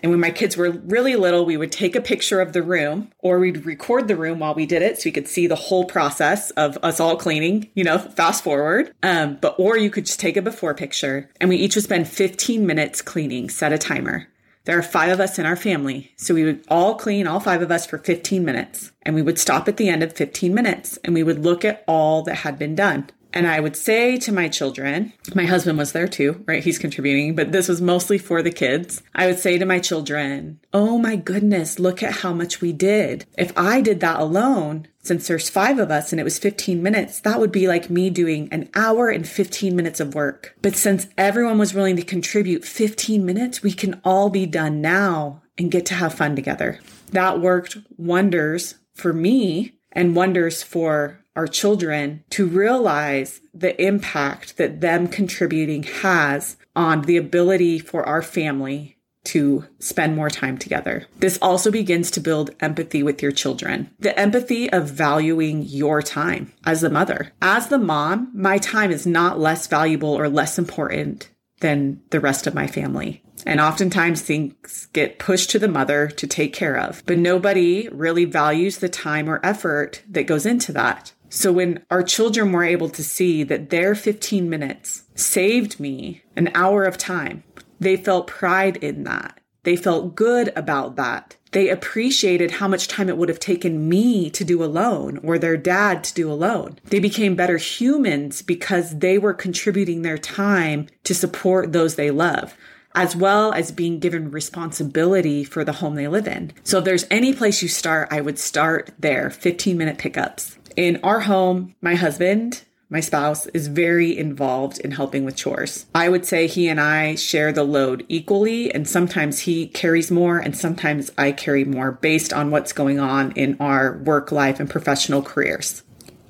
And 0.00 0.10
when 0.10 0.20
my 0.20 0.30
kids 0.30 0.56
were 0.56 0.70
really 0.70 1.16
little, 1.16 1.44
we 1.44 1.56
would 1.56 1.72
take 1.72 1.96
a 1.96 2.00
picture 2.00 2.40
of 2.40 2.52
the 2.52 2.62
room 2.62 3.10
or 3.18 3.38
we'd 3.38 3.66
record 3.66 4.08
the 4.08 4.16
room 4.16 4.38
while 4.38 4.54
we 4.54 4.66
did 4.66 4.82
it 4.82 4.98
so 4.98 5.02
we 5.06 5.12
could 5.12 5.28
see 5.28 5.46
the 5.46 5.54
whole 5.54 5.84
process 5.84 6.50
of 6.52 6.78
us 6.82 7.00
all 7.00 7.16
cleaning, 7.16 7.70
you 7.74 7.84
know, 7.84 7.98
fast 7.98 8.44
forward. 8.44 8.92
Um, 9.02 9.38
but, 9.40 9.56
or 9.58 9.76
you 9.76 9.90
could 9.90 10.06
just 10.06 10.20
take 10.20 10.36
a 10.36 10.42
before 10.42 10.74
picture 10.74 11.30
and 11.40 11.48
we 11.48 11.56
each 11.56 11.74
would 11.74 11.84
spend 11.84 12.08
15 12.08 12.66
minutes 12.66 13.02
cleaning, 13.02 13.50
set 13.50 13.72
a 13.72 13.78
timer. 13.78 14.28
There 14.68 14.78
are 14.78 14.82
five 14.82 15.12
of 15.12 15.18
us 15.18 15.38
in 15.38 15.46
our 15.46 15.56
family. 15.56 16.12
So 16.18 16.34
we 16.34 16.44
would 16.44 16.62
all 16.68 16.94
clean, 16.94 17.26
all 17.26 17.40
five 17.40 17.62
of 17.62 17.70
us, 17.70 17.86
for 17.86 17.96
15 17.96 18.44
minutes. 18.44 18.92
And 19.00 19.14
we 19.14 19.22
would 19.22 19.38
stop 19.38 19.66
at 19.66 19.78
the 19.78 19.88
end 19.88 20.02
of 20.02 20.12
15 20.12 20.52
minutes 20.52 20.98
and 21.02 21.14
we 21.14 21.22
would 21.22 21.38
look 21.38 21.64
at 21.64 21.84
all 21.88 22.22
that 22.24 22.34
had 22.34 22.58
been 22.58 22.74
done. 22.74 23.08
And 23.32 23.46
I 23.46 23.60
would 23.60 23.76
say 23.76 24.16
to 24.18 24.32
my 24.32 24.48
children, 24.48 25.12
my 25.34 25.44
husband 25.44 25.78
was 25.78 25.92
there 25.92 26.08
too, 26.08 26.42
right? 26.46 26.64
He's 26.64 26.78
contributing, 26.78 27.34
but 27.34 27.52
this 27.52 27.68
was 27.68 27.80
mostly 27.80 28.18
for 28.18 28.42
the 28.42 28.50
kids. 28.50 29.02
I 29.14 29.26
would 29.26 29.38
say 29.38 29.58
to 29.58 29.66
my 29.66 29.78
children, 29.78 30.60
Oh 30.72 30.98
my 30.98 31.16
goodness, 31.16 31.78
look 31.78 32.02
at 32.02 32.16
how 32.16 32.32
much 32.32 32.60
we 32.60 32.72
did. 32.72 33.26
If 33.36 33.56
I 33.56 33.80
did 33.80 34.00
that 34.00 34.20
alone, 34.20 34.88
since 35.02 35.26
there's 35.26 35.50
five 35.50 35.78
of 35.78 35.90
us 35.90 36.12
and 36.12 36.20
it 36.20 36.24
was 36.24 36.38
15 36.38 36.82
minutes, 36.82 37.20
that 37.20 37.38
would 37.40 37.52
be 37.52 37.68
like 37.68 37.90
me 37.90 38.10
doing 38.10 38.48
an 38.50 38.68
hour 38.74 39.08
and 39.08 39.26
15 39.26 39.74
minutes 39.74 40.00
of 40.00 40.14
work. 40.14 40.54
But 40.62 40.76
since 40.76 41.06
everyone 41.16 41.58
was 41.58 41.74
willing 41.74 41.96
to 41.96 42.02
contribute 42.02 42.64
15 42.64 43.24
minutes, 43.24 43.62
we 43.62 43.72
can 43.72 44.00
all 44.04 44.30
be 44.30 44.46
done 44.46 44.80
now 44.80 45.42
and 45.56 45.70
get 45.70 45.86
to 45.86 45.94
have 45.94 46.14
fun 46.14 46.36
together. 46.36 46.80
That 47.12 47.40
worked 47.40 47.78
wonders 47.96 48.74
for 48.94 49.12
me 49.12 49.74
and 49.92 50.14
wonders 50.14 50.62
for 50.62 51.20
our 51.38 51.46
children 51.46 52.24
to 52.30 52.48
realize 52.48 53.40
the 53.54 53.80
impact 53.80 54.56
that 54.56 54.80
them 54.80 55.06
contributing 55.06 55.84
has 55.84 56.56
on 56.74 57.02
the 57.02 57.16
ability 57.16 57.78
for 57.78 58.04
our 58.04 58.22
family 58.22 58.96
to 59.22 59.64
spend 59.78 60.16
more 60.16 60.30
time 60.30 60.58
together. 60.58 61.06
This 61.18 61.38
also 61.40 61.70
begins 61.70 62.10
to 62.12 62.20
build 62.20 62.50
empathy 62.58 63.04
with 63.04 63.22
your 63.22 63.30
children. 63.30 63.88
The 64.00 64.18
empathy 64.18 64.68
of 64.72 64.90
valuing 64.90 65.62
your 65.62 66.02
time 66.02 66.52
as 66.66 66.82
a 66.82 66.90
mother. 66.90 67.32
As 67.40 67.68
the 67.68 67.78
mom, 67.78 68.32
my 68.34 68.58
time 68.58 68.90
is 68.90 69.06
not 69.06 69.38
less 69.38 69.68
valuable 69.68 70.14
or 70.14 70.28
less 70.28 70.58
important 70.58 71.30
than 71.60 72.00
the 72.10 72.20
rest 72.20 72.48
of 72.48 72.54
my 72.54 72.66
family. 72.66 73.22
And 73.46 73.60
oftentimes 73.60 74.22
things 74.22 74.88
get 74.92 75.18
pushed 75.18 75.50
to 75.50 75.58
the 75.58 75.68
mother 75.68 76.08
to 76.08 76.26
take 76.26 76.52
care 76.52 76.76
of, 76.76 77.02
but 77.06 77.18
nobody 77.18 77.88
really 77.92 78.24
values 78.24 78.78
the 78.78 78.88
time 78.88 79.28
or 79.28 79.40
effort 79.44 80.02
that 80.08 80.26
goes 80.26 80.44
into 80.44 80.72
that. 80.72 81.12
So 81.30 81.52
when 81.52 81.84
our 81.90 82.02
children 82.02 82.52
were 82.52 82.64
able 82.64 82.88
to 82.90 83.04
see 83.04 83.42
that 83.44 83.70
their 83.70 83.94
15 83.94 84.48
minutes 84.48 85.04
saved 85.14 85.78
me 85.78 86.22
an 86.36 86.50
hour 86.54 86.84
of 86.84 86.96
time, 86.96 87.44
they 87.78 87.96
felt 87.96 88.26
pride 88.26 88.76
in 88.78 89.04
that. 89.04 89.40
They 89.64 89.76
felt 89.76 90.14
good 90.14 90.52
about 90.56 90.96
that. 90.96 91.36
They 91.52 91.68
appreciated 91.68 92.52
how 92.52 92.68
much 92.68 92.88
time 92.88 93.08
it 93.08 93.16
would 93.16 93.28
have 93.28 93.40
taken 93.40 93.88
me 93.88 94.30
to 94.30 94.44
do 94.44 94.62
alone 94.62 95.18
or 95.22 95.38
their 95.38 95.56
dad 95.56 96.04
to 96.04 96.14
do 96.14 96.30
alone. 96.30 96.78
They 96.84 97.00
became 97.00 97.34
better 97.34 97.56
humans 97.56 98.42
because 98.42 98.98
they 98.98 99.18
were 99.18 99.34
contributing 99.34 100.02
their 100.02 100.18
time 100.18 100.88
to 101.04 101.14
support 101.14 101.72
those 101.72 101.94
they 101.94 102.10
love 102.10 102.54
as 102.94 103.14
well 103.14 103.52
as 103.52 103.70
being 103.70 104.00
given 104.00 104.30
responsibility 104.30 105.44
for 105.44 105.62
the 105.62 105.74
home 105.74 105.94
they 105.94 106.08
live 106.08 106.26
in. 106.26 106.52
So 106.64 106.78
if 106.78 106.84
there's 106.84 107.04
any 107.10 107.32
place 107.32 107.62
you 107.62 107.68
start, 107.68 108.08
I 108.10 108.20
would 108.20 108.40
start 108.40 108.90
there 108.98 109.30
15 109.30 109.78
minute 109.78 109.98
pickups 109.98 110.57
in 110.78 111.00
our 111.02 111.18
home, 111.18 111.74
my 111.80 111.96
husband, 111.96 112.62
my 112.88 113.00
spouse, 113.00 113.46
is 113.46 113.66
very 113.66 114.16
involved 114.16 114.78
in 114.78 114.92
helping 114.92 115.24
with 115.24 115.34
chores. 115.34 115.86
I 115.92 116.08
would 116.08 116.24
say 116.24 116.46
he 116.46 116.68
and 116.68 116.80
I 116.80 117.16
share 117.16 117.50
the 117.50 117.64
load 117.64 118.06
equally, 118.08 118.72
and 118.72 118.88
sometimes 118.88 119.40
he 119.40 119.66
carries 119.66 120.12
more, 120.12 120.38
and 120.38 120.56
sometimes 120.56 121.10
I 121.18 121.32
carry 121.32 121.64
more 121.64 121.90
based 121.90 122.32
on 122.32 122.52
what's 122.52 122.72
going 122.72 123.00
on 123.00 123.32
in 123.32 123.56
our 123.58 123.98
work 124.04 124.30
life 124.30 124.60
and 124.60 124.70
professional 124.70 125.20
careers. 125.20 125.82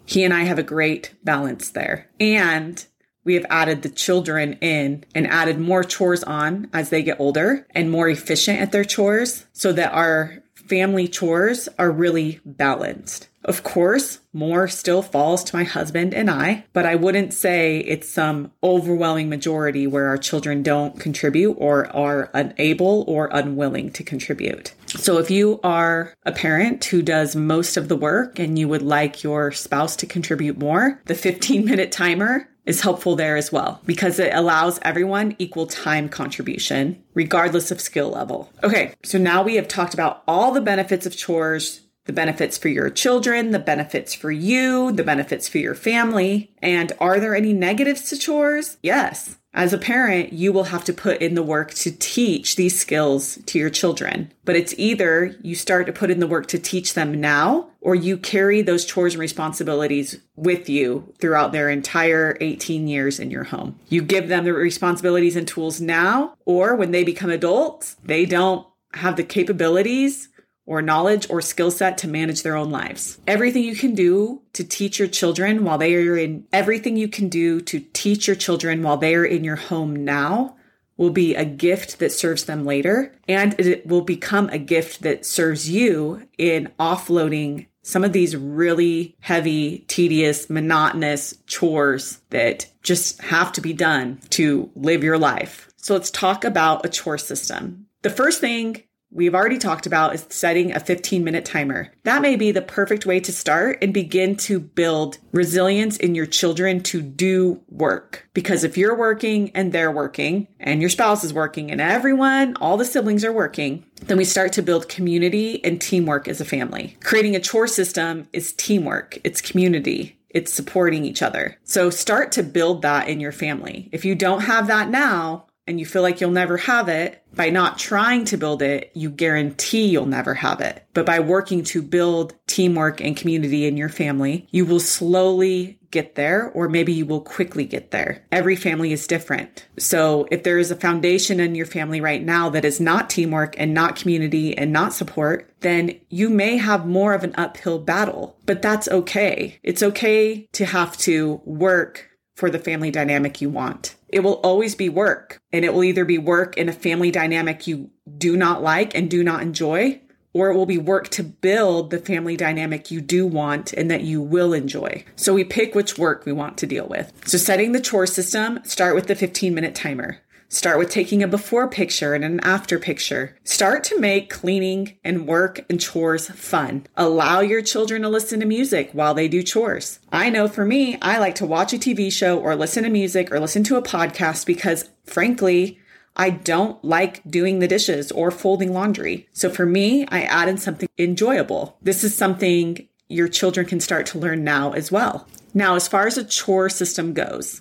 He 0.07 0.25
and 0.25 0.33
I 0.33 0.45
have 0.45 0.59
a 0.59 0.63
great 0.63 1.15
balance 1.23 1.69
there. 1.69 2.09
And 2.19 2.83
we 3.25 3.35
have 3.35 3.45
added 3.51 3.83
the 3.83 3.91
children 3.91 4.55
in 4.63 5.05
and 5.15 5.27
added 5.27 5.61
more 5.61 5.85
chores 5.85 6.25
on 6.25 6.71
as 6.73 6.89
they 6.89 7.03
get 7.03 7.21
older 7.21 7.67
and 7.75 7.91
more 7.91 8.09
efficient 8.09 8.61
at 8.61 8.73
their 8.73 8.85
chores 8.85 9.45
so 9.53 9.75
that 9.75 9.93
our 9.93 10.43
family 10.55 11.07
chores 11.07 11.69
are 11.79 11.91
really 11.91 12.41
balanced. 12.47 13.28
Of 13.45 13.63
course, 13.63 14.21
more 14.33 14.69
still 14.69 15.03
falls 15.03 15.45
to 15.45 15.57
my 15.57 15.65
husband 15.65 16.13
and 16.13 16.31
I, 16.31 16.65
but 16.73 16.87
I 16.87 16.97
wouldn't 16.97 17.33
say 17.33 17.79
it's 17.79 18.09
some 18.09 18.53
overwhelming 18.63 19.29
majority 19.29 19.87
where 19.87 20.09
our 20.09 20.19
children 20.19 20.63
don't 20.63 20.99
contribute 20.99 21.53
or 21.53 21.95
are 21.95 22.31
unable 22.35 23.05
or 23.07 23.29
unwilling 23.33 23.91
to 23.93 24.03
contribute. 24.03 24.75
So 24.87 25.19
if 25.19 25.31
you 25.31 25.61
are 25.63 26.15
a 26.25 26.33
parent 26.33 26.85
who 26.85 27.03
does 27.03 27.37
most 27.37 27.77
of 27.77 27.89
the 27.89 27.97
work 27.97 28.39
and 28.39 28.59
you 28.59 28.69
would 28.69 28.83
like 28.83 29.23
your 29.23 29.53
spouse 29.53 29.97
to 29.97 30.07
contribute 30.07 30.59
more, 30.59 31.01
the 31.07 31.15
15 31.15 31.65
minute 31.65 31.93
timer 31.93 32.49
is 32.69 32.83
helpful 32.83 33.17
there 33.17 33.37
as 33.37 33.51
well 33.51 33.81
because 33.87 34.19
it 34.19 34.33
allows 34.35 34.79
everyone 34.83 35.35
equal 35.39 35.67
time 35.67 36.07
contribution 36.07 37.03
regardless 37.15 37.71
of 37.71 37.81
skill 37.81 38.11
level. 38.11 38.53
Okay, 38.63 38.95
so 39.03 39.17
now 39.17 39.43
we 39.43 39.55
have 39.55 39.69
talked 39.69 39.95
about 39.95 40.23
all 40.29 40.53
the 40.53 40.61
benefits 40.61 41.07
of 41.07 41.17
chores 41.17 41.81
the 42.09 42.13
benefits 42.15 42.57
for 42.57 42.69
your 42.69 42.89
children, 42.89 43.51
the 43.51 43.59
benefits 43.59 44.15
for 44.15 44.33
you, 44.33 44.91
the 44.93 45.05
benefits 45.05 45.47
for 45.47 45.59
your 45.59 45.75
family. 45.75 46.51
And 46.63 46.91
are 46.99 47.21
there 47.21 47.37
any 47.37 47.53
negatives 47.53 48.09
to 48.09 48.17
chores? 48.17 48.79
Yes. 48.83 49.37
As 49.53 49.75
a 49.75 49.79
parent, 49.79 50.33
you 50.33 50.51
will 50.51 50.65
have 50.65 50.85
to 50.85 50.95
put 50.95 51.21
in 51.21 51.35
the 51.35 51.43
work 51.43 51.75
to 51.75 51.91
teach 51.91 52.57
these 52.57 52.81
skills 52.81 53.39
to 53.45 53.59
your 53.59 53.69
children. 53.69 54.33
But 54.47 54.57
it's 54.57 54.75
either 54.79 55.37
you 55.43 55.55
start 55.55 55.87
to 55.87 55.93
put 55.93 56.11
in 56.11 56.19
the 56.19 56.27
work 56.27 56.47
to 56.47 56.59
teach 56.59 56.95
them 56.95 57.21
now, 57.21 57.69
or 57.83 57.95
you 57.95 58.17
carry 58.17 58.63
those 58.63 58.87
chores 58.87 59.13
and 59.13 59.21
responsibilities 59.21 60.19
with 60.35 60.71
you 60.71 61.13
throughout 61.19 61.53
their 61.53 61.69
entire 61.69 62.39
18 62.41 62.89
years 62.89 63.21
in 63.21 63.31
your 63.31 63.45
home. 63.45 63.79
You 63.89 64.01
give 64.01 64.29
them 64.29 64.45
the 64.45 64.55
responsibilities 64.55 65.37
and 65.37 65.47
tools 65.47 65.79
now, 65.79 66.35
or 66.47 66.75
when 66.75 66.91
they 66.91 67.05
become 67.05 67.29
adults, 67.29 67.97
they 68.03 68.25
don't 68.25 68.67
have 68.95 69.17
the 69.17 69.25
capabilities 69.25 70.31
or 70.69 70.83
knowledge 70.83 71.27
or 71.31 71.41
skill 71.41 71.71
set 71.71 71.97
to 71.97 72.07
manage 72.07 72.43
their 72.43 72.55
own 72.55 72.71
lives. 72.71 73.19
Everything 73.27 73.65
you 73.65 73.75
can 73.75 73.95
do 73.95 74.43
to 74.53 74.63
teach 74.63 74.99
your 74.99 75.09
children 75.09 75.65
while 75.65 75.79
they 75.79 75.97
are 75.97 76.17
in 76.17 76.47
everything 76.53 76.95
you 76.95 77.09
can 77.09 77.31
do 77.31 77.59
to 77.63 77.81
teach 77.95 78.27
your 78.27 78.37
children 78.37 78.83
while 78.83 78.99
they 78.99 79.15
are 79.15 79.25
in 79.25 79.45
your 79.45 79.57
home 79.57 80.05
now 80.05 80.55
will 80.99 81.11
be 81.11 81.35
a 81.35 81.45
gift 81.45 82.01
that 82.01 82.13
serves 82.13 82.45
them 82.45 82.67
later 82.67 83.15
and 83.27 83.59
it 83.59 83.87
will 83.87 84.03
become 84.03 84.51
a 84.51 84.59
gift 84.59 85.01
that 85.01 85.25
serves 85.25 85.71
you 85.71 86.29
in 86.37 86.71
offloading 86.79 87.67
some 87.83 88.05
of 88.05 88.13
these 88.13 88.37
really 88.37 89.17
heavy, 89.21 89.79
tedious, 89.89 90.51
monotonous 90.51 91.35
chores 91.47 92.21
that 92.29 92.67
just 92.83 93.23
have 93.23 93.53
to 93.53 93.63
be 93.63 93.73
done 93.73 94.21
to 94.29 94.71
live 94.75 95.03
your 95.03 95.19
life. 95.19 95.71
So 95.77 95.95
let's 95.95 96.11
talk 96.11 96.45
about 96.45 96.85
a 96.85 96.91
chore 96.91 97.17
system. 97.17 97.87
The 98.03 98.11
first 98.11 98.41
thing 98.41 98.83
we've 99.11 99.35
already 99.35 99.59
talked 99.59 99.87
about 99.87 100.15
is 100.15 100.27
setting 100.29 100.73
a 100.73 100.81
15 100.81 101.25
minute 101.25 101.45
timer. 101.45 101.93
That 102.05 102.23
may 102.23 102.37
be 102.37 102.53
the 102.53 102.63
perfect 102.63 103.07
way 103.07 103.21
to 103.21 103.33
start 103.33 103.79
and 103.83 103.93
begin 103.95 104.37
to 104.37 104.61
build 104.61 105.19
resilience 105.33 105.97
in 105.97 106.15
your 106.15 106.27
children 106.27 106.83
to 106.85 107.01
do 107.03 107.63
work. 107.69 108.29
Because 108.35 108.65
if 108.65 108.77
you're 108.77 108.97
working 108.97 109.51
and 109.55 109.73
they're 109.73 109.91
working 109.91 110.49
and 110.61 110.81
your 110.81 110.91
spouse 110.91 111.25
is 111.25 111.33
working 111.33 111.71
and 111.71 111.81
everyone, 111.81 112.57
all 112.57 112.77
the 112.77 112.85
siblings 112.85 113.25
are 113.25 113.33
working, 113.33 113.85
then 114.07 114.19
we 114.19 114.25
start 114.25 114.53
to 114.55 114.63
build 114.63 114.89
community 114.89 115.65
and 115.65 115.81
teamwork 115.81 116.29
as 116.29 116.41
a 116.41 116.45
family. 116.45 116.97
Creating 117.03 117.35
a 117.35 117.41
chore 117.41 117.67
system 117.67 118.29
is 118.33 118.53
teamwork. 118.53 119.19
It's 119.25 119.41
community. 119.41 120.19
It's 120.31 120.53
supporting 120.53 121.05
each 121.05 121.23
other. 121.23 121.57
So 121.65 121.89
start 121.91 122.33
to 122.33 122.43
build 122.43 122.83
that 122.83 123.09
in 123.09 123.19
your 123.19 123.33
family. 123.33 123.89
If 123.93 124.05
you 124.05 124.15
don't 124.15 124.43
have 124.43 124.67
that 124.67 124.91
now, 124.91 125.48
and 125.69 125.79
you 125.79 125.87
feel 125.87 126.03
like 126.03 126.21
you'll 126.21 126.31
never 126.31 126.57
have 126.57 126.89
it, 126.89 127.23
by 127.35 127.51
not 127.51 127.79
trying 127.79 128.25
to 128.25 128.37
build 128.37 128.63
it, 128.63 128.91
you 128.95 129.11
guarantee 129.11 129.87
you'll 129.87 130.07
never 130.07 130.35
have 130.35 130.61
it. 130.61 130.85
But 130.95 131.07
by 131.07 131.21
working 131.21 131.63
to 131.65 131.83
build 131.83 132.35
teamwork 132.47 133.01
and 133.01 133.17
community 133.17 133.67
in 133.67 133.77
your 133.77 133.91
family, 133.91 134.49
you 134.51 134.65
will 134.65 134.81
slowly 134.81 135.79
get 135.91 136.17
there, 136.17 136.51
or 136.51 136.69
maybe 136.69 136.93
you 136.93 137.07
will 137.07 137.21
quickly 137.21 137.65
get 137.65 137.91
there. 137.91 138.25
Every 138.33 138.57
family 138.57 138.93
is 138.93 139.07
different. 139.07 139.67
So 139.79 140.27
if 140.31 140.43
there 140.43 140.59
is 140.59 140.71
a 140.71 140.77
foundation 140.77 141.41
in 141.41 141.55
your 141.55 141.67
family 141.67 142.01
right 142.01 142.23
now 142.23 142.51
that 142.51 142.65
is 142.65 142.81
not 142.81 143.09
teamwork 143.09 143.55
and 143.59 143.73
not 143.73 143.97
community 143.97 144.57
and 144.57 144.73
not 144.73 144.93
support, 144.93 145.55
then 145.61 145.99
you 146.09 146.29
may 146.29 146.57
have 146.57 146.87
more 146.87 147.15
of 147.15 147.25
an 147.25 147.35
uphill 147.37 147.79
battle, 147.79 148.37
but 148.47 148.63
that's 148.63 148.89
okay. 148.89 149.59
It's 149.63 149.83
okay 149.83 150.49
to 150.53 150.67
have 150.67 150.97
to 150.99 151.41
work 151.45 152.09
for 152.37 152.51
the 152.51 152.59
family 152.59 152.91
dynamic 152.91 153.41
you 153.41 153.51
want. 153.51 153.97
It 154.09 154.21
will 154.21 154.35
always 154.35 154.75
be 154.75 154.89
work, 154.89 155.41
and 155.53 155.65
it 155.65 155.75
will 155.75 155.85
either 155.85 156.05
be 156.05 156.19
work 156.19 156.57
in 156.57 156.69
a 156.69 156.73
family 156.73 157.11
dynamic 157.11 157.67
you 157.67 157.91
do 158.17 158.37
not 158.37 158.63
like 158.63 158.95
and 158.95 159.11
do 159.11 159.23
not 159.23 159.43
enjoy, 159.43 160.01
or 160.33 160.51
it 160.51 160.57
will 160.57 160.67
be 160.67 160.79
work 160.79 161.09
to 161.09 161.23
build 161.23 161.91
the 161.91 161.99
family 161.99 162.37
dynamic 162.37 162.91
you 162.91 163.01
do 163.01 163.27
want 163.27 163.73
and 163.73 163.91
that 163.91 164.03
you 164.03 164.21
will 164.21 164.53
enjoy. 164.53 165.05
So 165.17 165.35
we 165.35 165.45
pick 165.45 165.75
which 165.75 165.99
work 165.99 166.25
we 166.25 166.33
want 166.33 166.59
to 166.59 166.67
deal 166.67 166.87
with. 166.87 167.13
So 167.27 167.39
setting 167.39 167.73
the 167.73 167.81
chore 167.81 168.07
system, 168.07 168.61
start 168.65 168.95
with 168.95 169.07
the 169.07 169.15
15 169.15 169.55
minute 169.55 169.75
timer. 169.75 170.19
Start 170.51 170.79
with 170.79 170.89
taking 170.89 171.23
a 171.23 171.29
before 171.29 171.69
picture 171.69 172.15
and 172.15 172.25
an 172.25 172.41
after 172.41 172.79
picture. 172.79 173.37
Start 173.45 173.85
to 173.85 174.01
make 174.01 174.31
cleaning 174.31 174.97
and 175.05 175.27
work 175.27 175.61
and 175.69 175.79
chores 175.79 176.29
fun. 176.29 176.87
Allow 176.97 177.41
your 177.41 177.61
children 177.61 178.01
to 178.01 178.09
listen 178.09 178.41
to 178.41 178.47
music 178.47 178.89
while 178.93 179.13
they 179.13 179.29
do 179.29 179.43
chores. 179.43 180.01
I 180.11 180.31
know 180.31 180.49
for 180.49 180.65
me, 180.65 180.97
I 181.03 181.19
like 181.19 181.35
to 181.37 181.47
watch 181.47 181.75
a 181.75 181.77
TV 181.77 182.11
show 182.11 182.41
or 182.41 182.57
listen 182.57 182.85
to 182.85 182.89
music 182.89 183.31
or 183.31 183.39
listen 183.39 183.63
to 183.65 183.77
a 183.77 183.83
podcast 183.83 184.47
because 184.47 184.89
frankly, 185.05 185.79
I 186.17 186.31
don't 186.31 186.83
like 186.83 187.23
doing 187.31 187.59
the 187.59 187.69
dishes 187.69 188.11
or 188.11 188.31
folding 188.31 188.73
laundry. 188.73 189.29
So 189.35 189.51
for 189.51 189.67
me, 189.67 190.07
I 190.09 190.23
add 190.23 190.49
in 190.49 190.57
something 190.57 190.89
enjoyable. 190.99 191.77
This 191.83 192.03
is 192.03 192.17
something 192.17 192.89
your 193.07 193.29
children 193.29 193.67
can 193.67 193.81
start 193.81 194.07
to 194.07 194.19
learn 194.19 194.45
now 194.45 194.73
as 194.73 194.91
well. 194.91 195.29
Now, 195.53 195.75
as 195.75 195.89
far 195.89 196.07
as 196.07 196.17
a 196.17 196.25
chore 196.25 196.71
system 196.71 197.13
goes, 197.13 197.61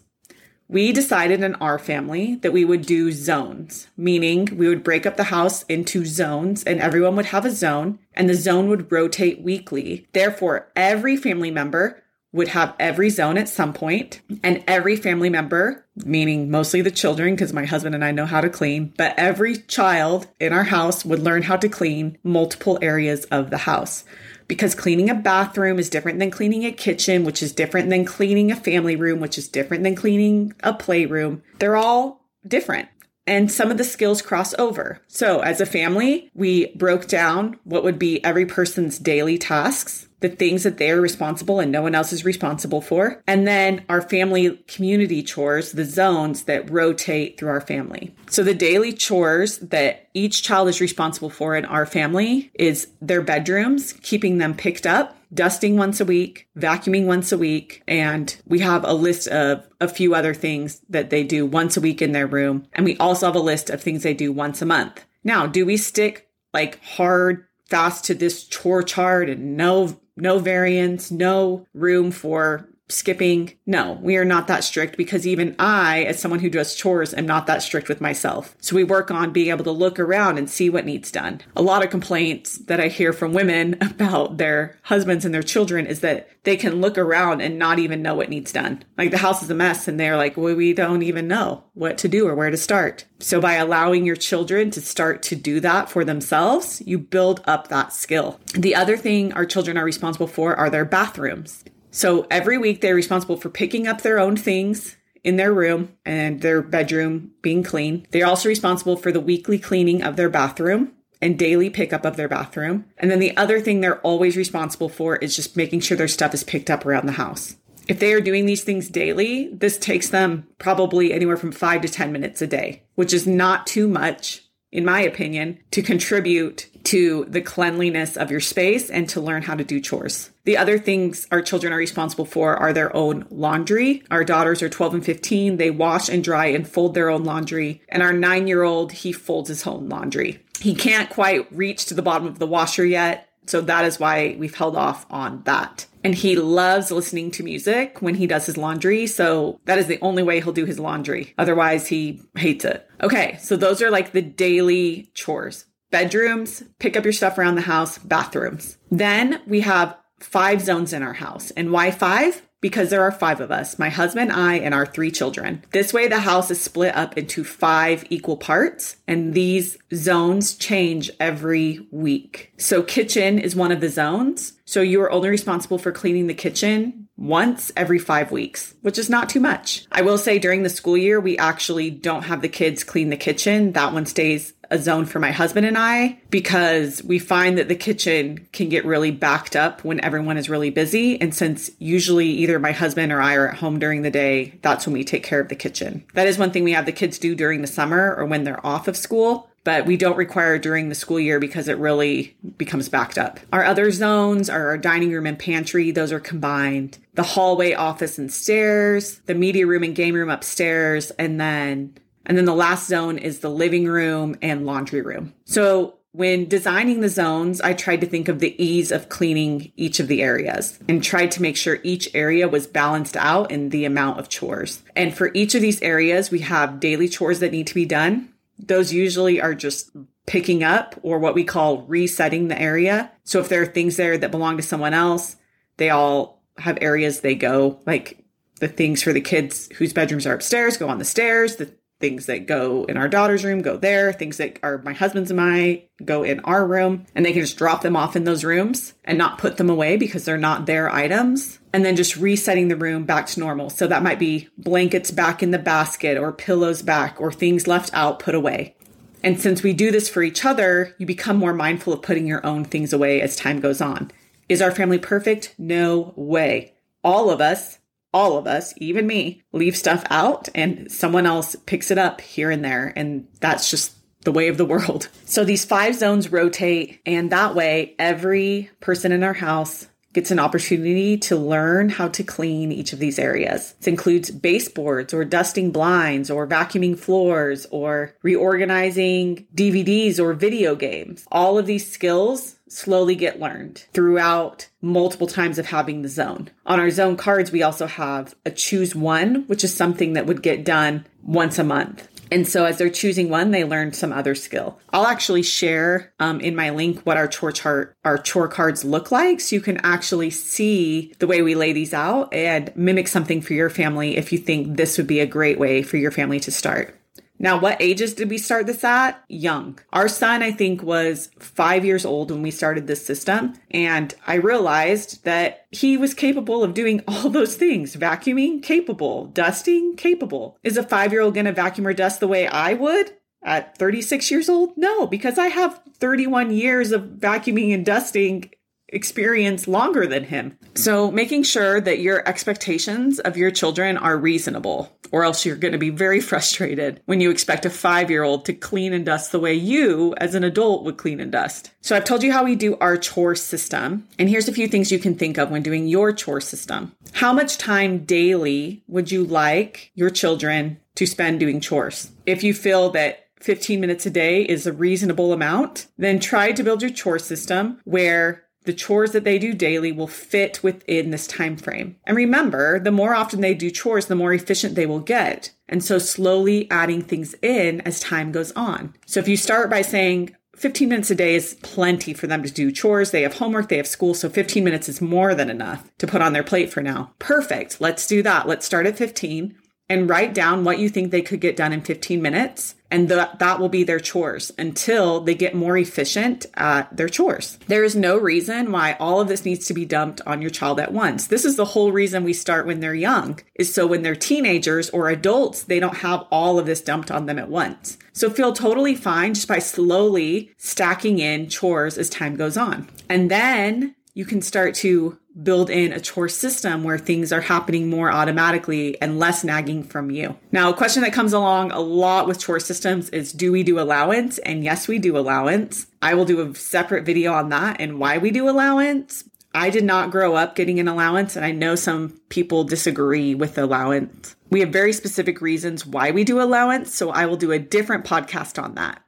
we 0.70 0.92
decided 0.92 1.44
in 1.44 1.56
our 1.56 1.80
family 1.80 2.36
that 2.36 2.52
we 2.52 2.66
would 2.66 2.86
do 2.86 3.12
zones, 3.12 3.88
meaning 3.96 4.50
we 4.58 4.68
would 4.68 4.84
break 4.84 5.06
up 5.06 5.16
the 5.16 5.26
house 5.26 5.64
into 5.64 6.06
zones 6.06 6.64
and 6.64 6.82
everyone 6.82 7.16
would 7.16 7.28
have 7.28 7.46
a 7.46 7.52
zone 7.52 8.00
and 8.14 8.30
the 8.30 8.34
zone 8.34 8.68
would 8.68 8.92
rotate 8.92 9.42
weekly. 9.42 10.08
Therefore, 10.14 10.68
every 10.76 11.16
family 11.16 11.52
member 11.52 12.04
would 12.34 12.50
have 12.50 12.76
every 12.80 13.10
zone 13.10 13.38
at 13.38 13.48
some 13.48 13.74
point 13.74 14.22
and 14.44 14.62
every 14.68 14.98
family 14.98 15.30
member, 15.30 15.86
meaning 16.06 16.52
mostly 16.52 16.82
the 16.82 16.92
children, 16.92 17.34
because 17.34 17.54
my 17.54 17.66
husband 17.66 17.96
and 17.96 18.04
I 18.04 18.12
know 18.12 18.26
how 18.26 18.42
to 18.42 18.50
clean, 18.50 18.94
but 18.98 19.18
every 19.18 19.56
child 19.56 20.28
in 20.40 20.52
our 20.52 20.66
house 20.66 21.06
would 21.06 21.20
learn 21.20 21.44
how 21.44 21.56
to 21.56 21.70
clean 21.70 22.18
multiple 22.24 22.78
areas 22.82 23.24
of 23.26 23.50
the 23.50 23.60
house 23.60 24.04
because 24.48 24.76
cleaning 24.76 25.10
a 25.10 25.16
bathroom 25.16 25.80
is 25.80 25.90
different 25.90 26.20
than 26.20 26.32
cleaning 26.32 26.66
a 26.66 26.72
kitchen, 26.72 27.24
which 27.24 27.44
is 27.44 27.52
different 27.52 27.90
than 27.90 28.06
cleaning 28.06 28.52
a 28.52 28.56
family 28.56 28.96
room, 28.96 29.20
which 29.20 29.38
is 29.38 29.48
different 29.48 29.84
than 29.84 29.96
cleaning 29.96 30.54
a 30.64 30.74
playroom. 30.74 31.44
They're 31.60 31.76
all 31.76 32.22
different. 32.48 32.90
And 33.26 33.52
some 33.52 33.70
of 33.72 33.78
the 33.78 33.84
skills 33.84 34.22
cross 34.22 34.54
over. 34.54 35.02
So, 35.08 35.42
as 35.42 35.60
a 35.60 35.66
family, 35.66 36.32
we 36.34 36.68
broke 36.76 37.08
down 37.08 37.60
what 37.66 37.84
would 37.84 38.00
be 38.00 38.24
every 38.24 38.46
person's 38.46 38.98
daily 38.98 39.38
tasks 39.38 40.07
the 40.20 40.30
things 40.30 40.64
that 40.64 40.78
they're 40.78 41.00
responsible 41.00 41.60
and 41.60 41.72
no 41.72 41.82
one 41.82 41.94
else 41.94 42.12
is 42.12 42.26
responsible 42.26 42.82
for. 42.82 43.22
And 43.28 43.48
then 43.48 43.86
our 43.88 44.02
family 44.02 44.58
community 44.68 45.22
chores, 45.22 45.72
the 45.72 45.86
zones 45.86 46.44
that 46.44 46.70
rotate 46.70 47.38
through 47.38 47.50
our 47.50 47.62
family. 47.62 48.16
So 48.30 48.44
the 48.44 48.54
daily 48.54 48.94
chores 48.94 49.60
that 49.60 50.10
each 50.14 50.42
child 50.42 50.70
is 50.70 50.82
responsible 50.82 51.30
for 51.30 51.56
in 51.56 51.66
our 51.66 51.86
family 51.86 52.52
is 52.56 52.88
their 53.02 53.22
bedrooms, 53.22 53.94
keeping 53.94 54.40
them 54.40 54.56
picked 54.56 54.88
up, 54.88 55.18
dusting 55.34 55.78
once 55.78 56.00
a 56.00 56.06
week, 56.06 56.48
vacuuming 56.58 57.06
once 57.06 57.32
a 57.32 57.38
week, 57.38 57.84
and 57.88 58.36
we 58.48 58.60
have 58.60 58.84
a 58.86 58.94
list 58.94 59.28
of 59.28 59.68
a 59.80 59.88
few 59.88 60.16
other 60.16 60.34
things 60.34 60.82
that 60.90 61.10
they 61.10 61.24
do 61.24 61.46
once 61.46 61.78
a 61.78 61.82
week 61.82 62.02
in 62.02 62.14
their 62.14 62.28
room. 62.28 62.66
And 62.74 62.86
we 62.86 62.98
also 62.98 63.28
have 63.28 63.36
a 63.36 63.40
list 63.40 63.70
of 63.70 63.82
things 63.82 64.04
they 64.04 64.14
do 64.14 64.32
once 64.32 64.62
a 64.62 64.66
month. 64.66 65.06
Now, 65.24 65.46
do 65.46 65.66
we 65.66 65.78
stick 65.78 66.30
like 66.54 66.84
hard 66.84 67.46
fast 67.66 68.06
to 68.06 68.14
this 68.14 68.46
chore 68.46 68.84
chart 68.84 69.30
and 69.30 69.58
no 69.58 70.00
no 70.18 70.40
variance, 70.40 71.12
no 71.12 71.66
room 71.74 72.12
for 72.12 72.68
skipping. 72.90 73.54
No, 73.66 74.00
we 74.02 74.18
are 74.18 74.26
not 74.26 74.48
that 74.48 74.64
strict 74.64 74.98
because 74.98 75.28
even 75.28 75.56
I, 75.60 76.04
as 76.04 76.20
someone 76.20 76.40
who 76.40 76.50
does 76.50 76.76
chores, 76.76 77.14
am 77.14 77.26
not 77.26 77.46
that 77.48 77.62
strict 77.62 77.90
with 77.90 78.02
myself. 78.02 78.56
So 78.62 78.76
we 78.76 78.84
work 78.84 79.12
on 79.12 79.34
being 79.34 79.50
able 79.50 79.66
to 79.66 79.72
look 79.72 80.00
around 80.00 80.38
and 80.38 80.50
see 80.50 80.70
what 80.70 80.86
needs 80.86 81.12
done. 81.12 81.42
A 81.56 81.62
lot 81.62 81.84
of 81.84 81.90
complaints 81.90 82.58
that 82.60 82.80
I 82.80 82.88
hear 82.88 83.14
from 83.14 83.34
women 83.34 83.78
about 83.82 84.38
their 84.38 84.78
husbands 84.84 85.26
and 85.26 85.34
their 85.34 85.44
children 85.44 85.86
is 85.86 86.00
that 86.02 86.30
they 86.44 86.56
can 86.56 86.80
look 86.80 86.98
around 86.98 87.42
and 87.42 87.60
not 87.60 87.78
even 87.78 88.02
know 88.02 88.16
what 88.16 88.30
needs 88.30 88.54
done. 88.54 88.84
Like 88.98 89.12
the 89.12 89.18
house 89.18 89.44
is 89.44 89.50
a 89.50 89.56
mess 89.56 89.88
and 89.88 90.00
they're 90.00 90.16
like, 90.16 90.38
well, 90.38 90.56
we 90.56 90.74
don't 90.74 91.04
even 91.04 91.28
know 91.28 91.66
what 91.74 91.98
to 92.00 92.08
do 92.08 92.26
or 92.28 92.36
where 92.36 92.50
to 92.50 92.58
start. 92.58 93.04
So 93.20 93.42
by 93.42 93.56
allowing 93.56 94.06
your 94.06 94.16
children 94.16 94.72
to 94.72 94.82
start 94.82 95.24
to 95.24 95.36
do 95.36 95.60
that 95.60 95.90
for 95.90 96.06
themselves, 96.06 96.82
you 96.86 97.00
build 97.00 97.42
up 97.46 97.68
that 97.68 97.92
skill. 97.92 98.40
The 98.54 98.76
other 98.76 98.96
thing 98.96 99.34
our 99.34 99.46
children 99.46 99.78
are 99.78 99.84
responsible 99.84 100.28
for 100.28 100.56
are 100.56 100.70
their 100.70 100.86
bathrooms. 100.86 101.66
So 101.98 102.28
every 102.30 102.60
week 102.60 102.82
they're 102.82 102.94
responsible 102.94 103.38
for 103.38 103.50
picking 103.50 103.88
up 103.88 104.04
their 104.04 104.20
own 104.20 104.38
things 104.38 104.98
in 105.24 105.38
their 105.38 105.52
room 105.52 105.98
and 106.06 106.42
their 106.42 106.62
bedroom 106.62 107.32
being 107.42 107.64
clean. 107.64 108.06
They're 108.12 108.28
also 108.28 108.50
responsible 108.50 108.98
for 108.98 109.12
the 109.12 109.20
weekly 109.20 109.58
cleaning 109.58 110.04
of 110.04 110.16
their 110.16 110.30
bathroom 110.30 110.92
and 111.24 111.40
daily 111.40 111.72
pickup 111.72 112.06
of 112.06 112.16
their 112.16 112.28
bathroom. 112.28 112.86
And 113.00 113.10
then 113.10 113.18
the 113.18 113.36
other 113.36 113.60
thing 113.60 113.82
they're 113.82 114.00
always 114.02 114.38
responsible 114.38 114.90
for 114.90 115.16
is 115.16 115.36
just 115.36 115.58
making 115.58 115.80
sure 115.80 115.98
their 115.98 116.08
stuff 116.08 116.36
is 116.36 116.44
picked 116.44 116.70
up 116.70 116.86
around 116.86 117.08
the 117.08 117.14
house. 117.14 117.56
If 117.88 118.00
they 118.00 118.14
are 118.14 118.22
doing 118.22 118.46
these 118.46 118.64
things 118.64 118.90
daily, 118.90 119.50
this 119.52 119.80
takes 119.80 120.12
them 120.12 120.46
probably 120.60 121.12
anywhere 121.12 121.36
from 121.36 121.52
five 121.52 121.82
to 121.82 121.90
10 121.90 122.12
minutes 122.12 122.44
a 122.44 122.48
day, 122.48 122.84
which 122.94 123.12
is 123.12 123.26
not 123.26 123.66
too 123.66 123.88
much, 123.88 124.44
in 124.72 124.86
my 124.86 125.02
opinion, 125.02 125.58
to 125.72 125.82
contribute 125.82 126.70
to 126.88 127.26
the 127.26 127.42
cleanliness 127.42 128.16
of 128.16 128.32
your 128.32 128.40
space 128.40 128.90
and 128.90 129.10
to 129.10 129.22
learn 129.22 129.44
how 129.44 129.56
to 129.56 129.64
do 129.64 129.80
chores. 129.80 130.32
The 130.46 130.58
other 130.58 130.80
things 130.80 131.28
our 131.32 131.42
children 131.42 131.74
are 131.74 131.78
responsible 131.78 132.26
for 132.26 132.56
are 132.56 132.72
their 132.72 132.96
own 132.96 133.26
laundry. 133.30 134.04
Our 134.10 134.24
daughters 134.24 134.62
are 134.62 134.70
12 134.70 134.94
and 134.96 135.06
15. 135.06 135.58
They 135.58 135.70
wash 135.70 136.08
and 136.08 136.24
dry 136.24 136.46
and 136.48 136.68
fold 136.68 136.94
their 136.94 137.10
own 137.10 137.26
laundry. 137.26 137.82
And 137.90 138.02
our 138.02 138.14
nine 138.14 138.48
year 138.48 138.64
old, 138.64 138.94
he 138.94 139.12
folds 139.12 139.50
his 139.50 139.68
own 139.68 139.90
laundry. 139.90 140.40
He 140.60 140.74
can't 140.74 141.10
quite 141.10 141.52
reach 141.52 141.86
to 141.88 141.94
the 141.94 142.02
bottom 142.02 142.28
of 142.28 142.40
the 142.40 142.48
washer 142.48 142.86
yet 142.86 143.30
So 143.48 143.62
that 143.62 143.86
is 143.86 144.00
why 144.00 144.36
we've 144.38 144.56
held 144.56 144.76
off 144.76 145.06
on 145.10 145.42
that. 145.44 145.86
And 146.04 146.14
he 146.14 146.36
loves 146.36 146.92
listening 146.92 147.32
to 147.32 147.44
music 147.44 148.02
when 148.02 148.16
he 148.16 148.28
does 148.28 148.46
his 148.46 148.58
laundry. 148.58 149.08
So 149.08 149.60
that 149.66 149.78
is 149.78 149.88
the 149.88 150.00
only 150.02 150.24
way 150.24 150.40
he'll 150.40 150.54
do 150.54 150.66
his 150.66 150.80
laundry. 150.80 151.34
Otherwise, 151.38 151.88
he 151.88 152.22
hates 152.38 152.66
it. 152.66 152.90
Okay. 153.02 153.38
So 153.42 153.56
those 153.56 153.82
are 153.82 153.90
like 153.90 154.12
the 154.12 154.22
daily 154.22 155.10
chores 155.14 155.66
bedrooms, 155.92 156.64
pick 156.80 156.98
up 156.98 157.04
your 157.04 157.14
stuff 157.14 157.38
around 157.38 157.56
the 157.56 157.62
house, 157.62 157.98
bathrooms. 157.98 158.78
Then 158.92 159.42
we 159.48 159.62
have 159.62 159.98
five 160.20 160.62
zones 160.62 160.94
in 160.94 161.04
our 161.04 161.14
house. 161.14 161.52
And 161.52 161.72
why 161.72 161.92
five? 161.92 162.42
because 162.62 162.90
there 162.90 163.04
are 163.04 163.12
five 163.12 163.40
of 163.40 163.52
us 163.52 163.78
my 163.78 163.90
husband, 163.90 164.32
I, 164.32 164.56
and 164.56 164.74
our 164.74 164.86
three 164.86 165.12
children. 165.12 165.64
This 165.72 165.94
way, 165.94 166.08
the 166.08 166.20
house 166.20 166.50
is 166.52 166.62
split 166.62 166.96
up 166.96 167.18
into 167.18 167.44
five 167.44 168.04
equal 168.10 168.38
parts, 168.38 168.98
and 169.08 169.34
these 169.34 169.78
zones 169.94 170.56
change 170.56 171.12
every 171.20 171.88
week. 171.92 172.54
So, 172.58 172.82
kitchen 172.84 173.40
is 173.40 173.56
one 173.56 173.72
of 173.72 173.82
the 173.82 173.90
zones. 173.90 174.54
So, 174.66 174.82
you 174.82 175.02
are 175.02 175.12
only 175.12 175.30
responsible 175.30 175.78
for 175.78 175.92
cleaning 175.92 176.28
the 176.28 176.34
kitchen 176.34 177.08
once 177.16 177.72
every 177.76 177.98
five 177.98 178.32
weeks, 178.32 178.76
which 178.82 179.00
is 179.00 179.10
not 179.10 179.30
too 179.30 179.40
much. 179.40 179.86
I 179.92 180.02
will 180.02 180.20
say 180.20 180.38
during 180.38 180.64
the 180.64 180.70
school 180.70 180.98
year, 180.98 181.20
we 181.20 181.38
actually 181.38 181.90
don't 181.90 182.24
have 182.24 182.42
the 182.42 182.50
kids 182.50 182.84
clean 182.84 183.10
the 183.10 183.18
kitchen. 183.18 183.72
That 183.74 183.94
one 183.94 184.06
stays 184.06 184.54
a 184.70 184.78
zone 184.78 185.06
for 185.06 185.20
my 185.20 185.32
husband 185.32 185.66
and 185.66 185.78
I 185.78 186.20
because 186.30 187.04
we 187.04 187.20
find 187.20 187.58
that 187.58 187.68
the 187.68 187.76
kitchen 187.76 188.48
can 188.52 188.70
get 188.70 188.86
really 188.86 189.12
backed 189.12 189.56
up 189.56 189.84
when 189.84 190.04
everyone 190.04 190.38
is 190.38 190.50
really 190.50 190.70
busy. 190.70 191.20
And 191.20 191.34
since 191.34 191.70
usually 191.80 192.28
either 192.28 192.60
my 192.60 192.72
husband 192.72 193.12
or 193.12 193.22
I 193.22 193.36
are 193.36 193.50
at 193.50 193.58
home 193.58 193.80
during 193.80 194.02
the 194.02 194.12
day, 194.12 194.60
that's 194.62 194.86
when 194.86 194.94
we 194.94 195.04
take 195.04 195.24
care 195.24 195.40
of 195.40 195.50
the 195.50 195.56
kitchen. 195.56 196.04
That 196.14 196.28
is 196.28 196.38
one 196.38 196.52
thing 196.52 196.64
we 196.64 196.74
have 196.74 196.86
the 196.86 196.92
kids 196.92 197.20
do 197.20 197.36
during 197.36 197.62
the 197.62 197.68
summer 197.68 198.16
or 198.16 198.26
when 198.26 198.44
they're 198.44 198.66
off 198.66 198.88
of 198.88 198.98
school. 198.98 199.50
But 199.64 199.86
we 199.86 199.98
don't 199.98 200.16
require 200.16 200.58
during 200.58 200.88
the 200.88 200.96
school 200.96 201.20
year 201.20 201.42
because 201.42 201.68
it 201.68 201.78
really 201.78 202.38
becomes 202.58 202.88
backed 202.88 203.18
up. 203.18 203.42
Our 203.52 203.66
other 203.66 203.92
zones 203.92 204.50
are 204.50 204.68
our 204.68 204.78
dining 204.78 205.12
room 205.12 205.28
and 205.28 205.38
pantry. 205.38 205.92
Those 205.92 206.14
are 206.14 206.22
combined. 206.22 207.00
The 207.16 207.24
hallway, 207.24 207.74
office, 207.74 208.18
and 208.18 208.32
stairs, 208.32 209.20
the 209.26 209.36
media 209.36 209.68
room 209.68 209.84
and 209.84 209.94
game 209.94 210.16
room 210.16 210.30
upstairs, 210.30 211.12
and 211.12 211.38
then 211.38 211.98
and 212.28 212.38
then 212.38 212.46
the 212.46 212.54
last 212.54 212.88
zone 212.88 213.18
is 213.18 213.40
the 213.40 213.50
living 213.50 213.86
room 213.86 214.36
and 214.42 214.66
laundry 214.66 215.02
room. 215.02 215.34
So 215.46 215.96
when 216.12 216.48
designing 216.48 217.02
the 217.02 217.10
zones, 217.10 217.62
I 217.62 217.74
tried 217.74 218.02
to 218.02 218.08
think 218.08 218.28
of 218.28 218.40
the 218.40 218.62
ease 218.64 218.92
of 218.92 219.10
cleaning 219.10 219.72
each 219.76 220.00
of 220.00 220.08
the 220.08 220.22
areas 220.22 220.80
and 220.90 221.04
tried 221.04 221.32
to 221.32 221.42
make 221.42 221.56
sure 221.56 221.80
each 221.84 222.14
area 222.14 222.48
was 222.48 222.68
balanced 222.68 223.16
out 223.16 223.52
in 223.52 223.70
the 223.70 223.86
amount 223.86 224.20
of 224.20 224.30
chores. 224.30 224.84
And 224.96 225.16
for 225.16 225.32
each 225.34 225.56
of 225.56 225.62
these 225.62 225.82
areas, 225.82 226.30
we 226.30 226.40
have 226.40 226.80
daily 226.80 227.08
chores 227.08 227.40
that 227.40 227.52
need 227.52 227.68
to 227.68 227.76
be 227.76 227.86
done. 227.86 228.34
Those 228.60 228.92
usually 228.92 229.40
are 229.40 229.54
just 229.54 229.92
picking 230.26 230.64
up 230.64 231.00
or 231.04 231.20
what 231.20 231.36
we 231.36 231.44
call 231.44 231.84
resetting 231.84 232.48
the 232.48 232.60
area. 232.60 233.12
So 233.24 233.40
if 233.40 233.48
there 233.48 233.62
are 233.62 233.68
things 233.68 233.96
there 233.96 234.18
that 234.18 234.32
belong 234.32 234.58
to 234.58 234.64
someone 234.64 234.94
else, 234.94 235.38
they 235.78 235.92
all 235.92 236.42
have 236.58 236.78
areas 236.82 237.22
they 237.22 237.36
go, 237.36 237.80
like 237.86 238.26
the 238.60 238.68
things 238.68 239.04
for 239.04 239.14
the 239.14 239.22
kids 239.22 239.70
whose 239.78 239.94
bedrooms 239.94 240.26
are 240.26 240.34
upstairs 240.34 240.78
go 240.78 240.90
on 240.90 240.98
the 240.98 241.06
stairs. 241.06 241.58
The 241.58 241.72
things 242.00 242.28
that 242.28 242.46
go 242.46 242.86
in 242.86 242.96
our 242.96 243.08
daughter's 243.08 243.44
room 243.44 243.62
go 243.62 243.76
there 243.76 244.14
things 244.14 244.38
that 244.38 244.60
are 244.62 244.78
my 244.80 244.94
husband's 244.94 245.32
and 245.32 245.40
my 245.40 245.82
go 246.06 246.24
in 246.24 246.40
our 246.42 246.66
room 246.66 247.06
and 247.16 247.26
they 247.26 247.34
can 247.34 247.42
just 247.42 247.58
drop 247.58 247.82
them 247.82 247.96
off 247.96 248.16
in 248.16 248.24
those 248.24 248.44
rooms 248.44 248.94
and 249.04 249.18
not 249.18 249.40
put 249.40 249.58
them 249.58 249.70
away 249.70 249.98
because 249.98 250.24
they're 250.24 250.38
not 250.38 250.66
their 250.66 250.92
items 250.92 251.60
and 251.74 251.84
then 251.84 251.96
just 251.96 252.16
resetting 252.16 252.68
the 252.68 252.76
room 252.76 253.04
back 253.04 253.28
to 253.28 253.40
normal. 253.40 253.70
So 253.70 253.88
that 253.88 254.04
might 254.04 254.20
be 254.20 254.48
blankets 254.58 255.12
back 255.12 255.42
in 255.42 255.52
the 255.52 255.60
basket 255.60 256.18
or 256.18 256.32
pillows 256.32 256.82
back 256.82 257.20
or 257.20 257.32
things 257.32 257.68
left 257.68 257.92
out 257.94 258.20
put 258.20 258.36
away. 258.36 258.76
And 259.24 259.40
since 259.40 259.64
we 259.64 259.74
do 259.74 259.92
this 259.92 260.08
for 260.08 260.22
each 260.22 260.46
other 260.46 260.94
you 261.00 261.06
become 261.08 261.38
more 261.38 261.54
mindful 261.54 261.94
of 261.94 262.04
putting 262.04 262.28
your 262.28 262.46
own 262.46 262.64
things 262.64 262.94
away 262.94 263.22
as 263.22 263.36
time 263.36 263.60
goes 263.60 263.82
on. 263.82 264.12
Is 264.48 264.62
our 264.62 264.72
family 264.72 265.00
perfect? 265.00 265.56
No 265.58 266.14
way. 266.16 266.74
All 267.04 267.30
of 267.30 267.42
us 267.42 267.80
all 268.14 268.38
of 268.38 268.48
us, 268.48 268.74
even 268.78 269.08
me, 269.08 269.44
leave 269.52 269.76
stuff 269.76 270.04
out 270.10 270.50
and 270.56 270.92
someone 270.92 271.26
else 271.26 271.56
picks 271.66 271.92
it 271.92 271.98
up 271.98 272.22
here 272.22 272.50
and 272.50 272.64
there. 272.64 272.94
And 272.96 273.28
that's 273.40 273.70
just 273.70 273.94
the 274.24 274.32
way 274.32 274.48
of 274.48 274.58
the 274.58 274.66
world. 274.66 275.10
So 275.26 275.44
these 275.44 275.66
five 275.66 275.94
zones 275.94 276.32
rotate, 276.32 277.02
and 277.06 277.30
that 277.32 277.54
way, 277.54 277.96
every 278.00 278.72
person 278.80 279.12
in 279.12 279.24
our 279.24 279.34
house 279.34 279.88
gets 280.18 280.32
an 280.32 280.40
opportunity 280.40 281.16
to 281.16 281.36
learn 281.36 281.90
how 281.90 282.08
to 282.08 282.24
clean 282.24 282.72
each 282.72 282.92
of 282.92 282.98
these 282.98 283.20
areas. 283.20 283.74
This 283.74 283.88
includes 283.88 284.32
baseboards 284.32 285.14
or 285.14 285.24
dusting 285.24 285.70
blinds 285.70 286.32
or 286.32 286.48
vacuuming 286.48 286.98
floors 286.98 287.68
or 287.70 288.16
reorganizing 288.24 289.46
DVDs 289.54 290.20
or 290.20 290.34
video 290.34 290.74
games. 290.74 291.24
All 291.32 291.60
of 291.60 291.68
these 291.68 291.88
skills 291.88 292.56
slowly 292.68 293.14
get 293.14 293.40
learned 293.40 293.86
throughout 293.94 294.68
multiple 294.82 295.28
times 295.28 295.60
of 295.60 295.68
having 295.68 296.02
the 296.02 296.10
zone. 296.10 296.50
On 296.66 296.80
our 296.80 296.90
zone 296.90 297.16
cards, 297.16 297.52
we 297.52 297.62
also 297.62 297.86
have 297.86 298.34
a 298.44 298.50
choose 298.50 298.96
one, 298.96 299.44
which 299.46 299.64
is 299.64 299.72
something 299.72 300.14
that 300.14 300.26
would 300.26 300.42
get 300.42 300.66
done 300.66 301.06
once 301.22 301.60
a 301.60 301.64
month. 301.64 302.08
And 302.32 302.48
so 302.48 302.66
as 302.66 302.78
they're 302.78 302.90
choosing 302.90 303.30
one, 303.30 303.52
they 303.52 303.64
learn 303.64 303.94
some 303.94 304.12
other 304.12 304.36
skill. 304.36 304.80
I'll 304.92 305.06
actually 305.06 305.44
share 305.44 306.14
um, 306.20 306.40
in 306.40 306.56
my 306.56 306.70
link 306.70 307.02
what 307.02 307.18
our 307.18 307.28
chore 307.28 307.52
chart, 307.52 307.96
our 308.04 308.18
chore 308.18 308.48
cards 308.48 308.84
look 308.84 309.12
like. 309.12 309.40
So 309.40 309.56
you 309.56 309.62
can 309.62 309.78
actually 309.78 310.30
see 310.30 311.14
the 311.20 311.28
way 311.28 311.42
we 311.42 311.56
lay 311.56 311.74
these 311.74 311.94
out 311.94 312.34
and 312.34 312.72
mimic 312.76 313.08
something 313.08 313.42
for 313.42 313.54
your 313.54 313.70
family 313.70 314.18
if 314.18 314.32
you 314.32 314.38
think 314.38 314.78
this 314.78 314.98
would 314.98 315.08
be 315.08 315.20
a 315.20 315.26
great 315.26 315.60
way 315.60 315.84
for 315.84 315.98
your 315.98 316.12
family 316.12 316.40
to 316.42 316.52
start. 316.52 316.98
Now, 317.40 317.60
what 317.60 317.82
ages 317.82 318.14
did 318.14 318.30
we 318.30 318.38
start 318.38 318.66
this 318.66 318.84
at? 318.84 319.24
Young. 319.28 319.80
Our 319.94 320.08
son, 320.08 320.42
I 320.42 320.52
think, 320.52 320.82
was 320.82 321.30
five 321.40 321.86
years 321.86 322.06
old 322.06 322.32
when 322.32 322.42
we 322.42 322.52
started 322.52 322.88
this 322.88 323.06
system. 323.06 323.54
And 323.72 324.14
I 324.26 324.36
realized 324.36 325.24
that 325.24 325.68
he 325.72 325.98
was 325.98 326.14
capable 326.14 326.64
of 326.64 326.74
doing 326.74 327.04
all 327.08 327.30
those 327.30 327.56
things 327.56 327.96
vacuuming, 327.96 328.64
capable, 328.64 329.26
dusting, 329.28 329.96
capable. 329.96 330.58
Is 330.64 330.78
a 330.78 330.84
five 330.84 331.12
year 331.12 331.22
old 331.22 331.36
going 331.36 331.46
to 331.46 331.52
vacuum 331.52 331.88
or 331.88 331.94
dust 331.94 332.20
the 332.20 332.28
way 332.28 332.48
I 332.48 332.74
would? 332.74 333.12
At 333.44 333.78
36 333.78 334.30
years 334.32 334.50
old? 334.50 334.74
No, 334.76 335.06
because 335.06 335.38
I 335.38 335.48
have 335.48 335.80
31 336.00 336.52
years 336.52 336.92
of 336.92 337.04
vacuuming 337.04 337.74
and 337.74 337.86
dusting 337.86 338.50
experience 338.90 339.68
longer 339.68 340.08
than 340.08 340.24
him. 340.24 340.58
So, 340.76 341.12
making 341.12 341.44
sure 341.44 341.82
that 341.82 342.00
your 342.00 342.28
expectations 342.28 343.20
of 343.20 343.38
your 343.38 343.52
children 343.52 343.98
are 343.98 344.18
reasonable, 344.18 344.97
or 345.12 345.24
else 345.24 345.46
you're 345.46 345.56
going 345.56 345.72
to 345.72 345.78
be 345.78 345.90
very 345.90 346.20
frustrated 346.20 347.02
when 347.06 347.22
you 347.22 347.30
expect 347.30 347.66
a 347.66 347.70
five 347.70 348.10
year 348.10 348.24
old 348.24 348.46
to 348.46 348.54
clean 348.54 348.94
and 348.94 349.06
dust 349.06 349.32
the 349.32 349.40
way 349.40 349.54
you, 349.54 350.14
as 350.18 350.36
an 350.36 350.44
adult, 350.44 350.84
would 350.84 350.98
clean 350.98 351.20
and 351.20 351.32
dust. 351.32 351.72
So, 351.82 351.96
I've 351.96 352.06
told 352.06 352.24
you 352.24 352.32
how 352.32 352.44
we 352.44 352.56
do 352.56 352.78
our 352.78 352.98
chore 352.98 353.36
system, 353.36 354.08
and 354.20 354.30
here's 354.30 354.48
a 354.48 354.54
few 354.54 354.68
things 354.68 354.92
you 354.92 355.00
can 355.00 355.16
think 355.16 355.38
of 355.38 355.52
when 355.52 355.64
doing 355.64 355.88
your 355.88 356.14
chore 356.14 356.42
system. 356.42 356.94
How 357.14 357.34
much 357.34 357.58
time 357.58 358.06
daily 358.06 358.84
would 358.88 359.12
you 359.12 359.24
like 359.24 359.92
your 359.96 360.10
children 360.10 360.80
to 360.96 361.06
spend 361.06 361.40
doing 361.40 361.62
chores? 361.62 362.12
If 362.26 362.44
you 362.44 362.54
feel 362.54 362.90
that 362.92 363.28
15 363.40 363.80
minutes 363.80 364.06
a 364.06 364.10
day 364.10 364.42
is 364.42 364.66
a 364.66 364.74
reasonable 364.74 365.32
amount, 365.32 365.88
then 365.98 366.20
try 366.20 366.52
to 366.52 366.64
build 366.64 366.82
your 366.82 366.92
chore 366.92 367.20
system 367.20 367.80
where 367.86 368.44
the 368.68 368.74
chores 368.74 369.14
that 369.14 369.24
they 369.24 369.40
do 369.40 369.54
daily 369.54 369.92
will 369.92 370.08
fit 370.08 370.62
within 370.62 371.10
this 371.10 371.26
time 371.26 371.58
frame. 371.58 371.96
And 372.06 372.16
remember, 372.16 372.80
the 372.80 372.92
more 372.92 373.16
often 373.16 373.42
they 373.42 373.56
do 373.56 373.72
chores, 373.72 374.06
the 374.06 374.16
more 374.16 374.34
efficient 374.34 374.76
they 374.76 374.86
will 374.86 375.00
get. 375.00 375.52
And 375.68 375.84
so 375.84 375.98
slowly 375.98 376.70
adding 376.70 377.02
things 377.02 377.34
in 377.42 377.82
as 377.82 378.00
time 378.00 378.32
goes 378.32 378.52
on. 378.52 378.94
So 379.08 379.20
if 379.20 379.28
you 379.28 379.38
start 379.38 379.70
by 379.72 379.82
saying 379.82 380.36
15 380.58 380.90
minutes 380.90 381.12
a 381.12 381.16
day 381.16 381.36
is 381.36 381.56
plenty 381.62 382.14
for 382.14 382.26
them 382.26 382.42
to 382.42 382.52
do 382.52 382.72
chores. 382.72 383.12
They 383.12 383.22
have 383.22 383.36
homework, 383.36 383.70
they 383.70 383.78
have 383.78 383.86
school, 383.86 384.16
so 384.16 384.28
15 384.28 384.64
minutes 384.64 384.90
is 384.90 385.02
more 385.02 385.36
than 385.36 385.52
enough 385.52 385.92
to 386.00 386.08
put 386.08 386.22
on 386.22 386.34
their 386.34 386.44
plate 386.44 386.72
for 386.72 386.82
now. 386.82 387.14
Perfect. 387.20 387.80
Let's 387.80 388.08
do 388.08 388.24
that. 388.24 388.48
Let's 388.48 388.66
start 388.66 388.88
at 388.88 388.98
15 388.98 389.56
and 389.88 390.10
write 390.10 390.34
down 390.34 390.64
what 390.64 390.80
you 390.80 390.90
think 390.90 391.12
they 391.12 391.22
could 391.22 391.42
get 391.42 391.56
done 391.56 391.74
in 391.74 391.82
15 391.82 392.22
minutes. 392.22 392.74
And 392.90 393.10
that, 393.10 393.40
that 393.40 393.60
will 393.60 393.68
be 393.70 393.84
their 393.84 394.00
chores 394.00 394.52
until 394.58 395.20
they 395.20 395.36
get 395.36 395.54
more 395.54 395.78
efficient 395.78 396.46
at 396.54 396.96
their 396.96 397.10
chores. 397.10 397.60
There 397.68 397.84
is 397.84 397.96
no 397.96 398.18
reason 398.18 398.72
why 398.72 398.94
all 398.94 399.20
of 399.20 399.28
this 399.28 399.44
needs 399.44 399.66
to 399.68 399.74
be 399.74 399.84
dumped 399.84 400.22
on 400.26 400.42
your 400.42 400.50
child 400.50 400.80
at 400.80 400.94
once. 400.94 401.28
This 401.28 401.44
is 401.44 401.58
the 401.58 401.66
whole 401.66 401.92
reason 401.92 402.24
we 402.24 402.32
start 402.32 402.66
when 402.66 402.80
they're 402.80 402.94
young, 402.94 403.40
is 403.56 403.74
so 403.74 403.86
when 403.86 404.04
they're 404.04 404.16
teenagers 404.16 404.90
or 404.92 405.10
adults, 405.10 405.64
they 405.64 405.82
don't 405.82 405.98
have 405.98 406.26
all 406.32 406.58
of 406.58 406.66
this 406.66 406.80
dumped 406.80 407.12
on 407.12 407.26
them 407.26 407.38
at 407.38 407.50
once. 407.50 407.98
So 408.14 408.30
feel 408.30 408.54
totally 408.54 408.96
fine 408.96 409.34
just 409.34 409.50
by 409.50 409.60
slowly 409.60 410.52
stacking 410.58 411.20
in 411.20 411.50
chores 411.50 411.98
as 411.98 412.10
time 412.10 412.36
goes 412.36 412.56
on. 412.56 412.88
And 413.10 413.30
then 413.30 413.96
you 414.18 414.26
can 414.26 414.42
start 414.42 414.74
to 414.74 415.16
build 415.44 415.70
in 415.70 415.94
a 415.94 416.00
chore 416.00 416.28
system 416.28 416.84
where 416.84 416.98
things 416.98 417.32
are 417.32 417.42
happening 417.42 417.88
more 417.88 418.12
automatically 418.12 419.00
and 419.00 419.20
less 419.20 419.44
nagging 419.44 419.84
from 419.84 420.10
you. 420.10 420.36
Now, 420.52 420.72
a 420.72 420.76
question 420.76 421.04
that 421.04 421.14
comes 421.14 421.34
along 421.34 421.70
a 421.70 421.80
lot 421.80 422.28
with 422.28 422.40
chore 422.40 422.60
systems 422.60 423.10
is 423.10 423.32
do 423.32 423.52
we 423.52 423.62
do 423.62 423.80
allowance? 423.80 424.40
And 424.40 424.64
yes, 424.64 424.88
we 424.88 424.98
do 424.98 425.16
allowance. 425.20 425.86
I 426.02 426.16
will 426.16 426.26
do 426.26 426.42
a 426.42 426.56
separate 426.56 427.06
video 427.06 427.32
on 427.32 427.50
that 427.50 427.80
and 427.80 428.00
why 428.00 428.18
we 428.18 428.32
do 428.32 428.50
allowance. 428.50 429.24
I 429.54 429.70
did 429.70 429.84
not 429.84 430.10
grow 430.10 430.34
up 430.34 430.56
getting 430.56 430.80
an 430.80 430.88
allowance, 430.88 431.36
and 431.36 431.46
I 431.46 431.52
know 431.52 431.76
some 431.76 432.20
people 432.30 432.64
disagree 432.64 433.36
with 433.36 433.56
allowance. 433.60 434.36
We 434.50 434.62
have 434.62 434.70
very 434.70 434.94
specific 434.94 435.42
reasons 435.42 435.86
why 435.86 436.10
we 436.10 436.24
do 436.24 436.42
allowance, 436.42 436.92
so 436.92 437.12
I 437.12 437.28
will 437.28 437.38
do 437.38 437.52
a 437.52 437.60
different 437.60 438.04
podcast 438.04 438.62
on 438.62 438.74
that. 438.76 439.00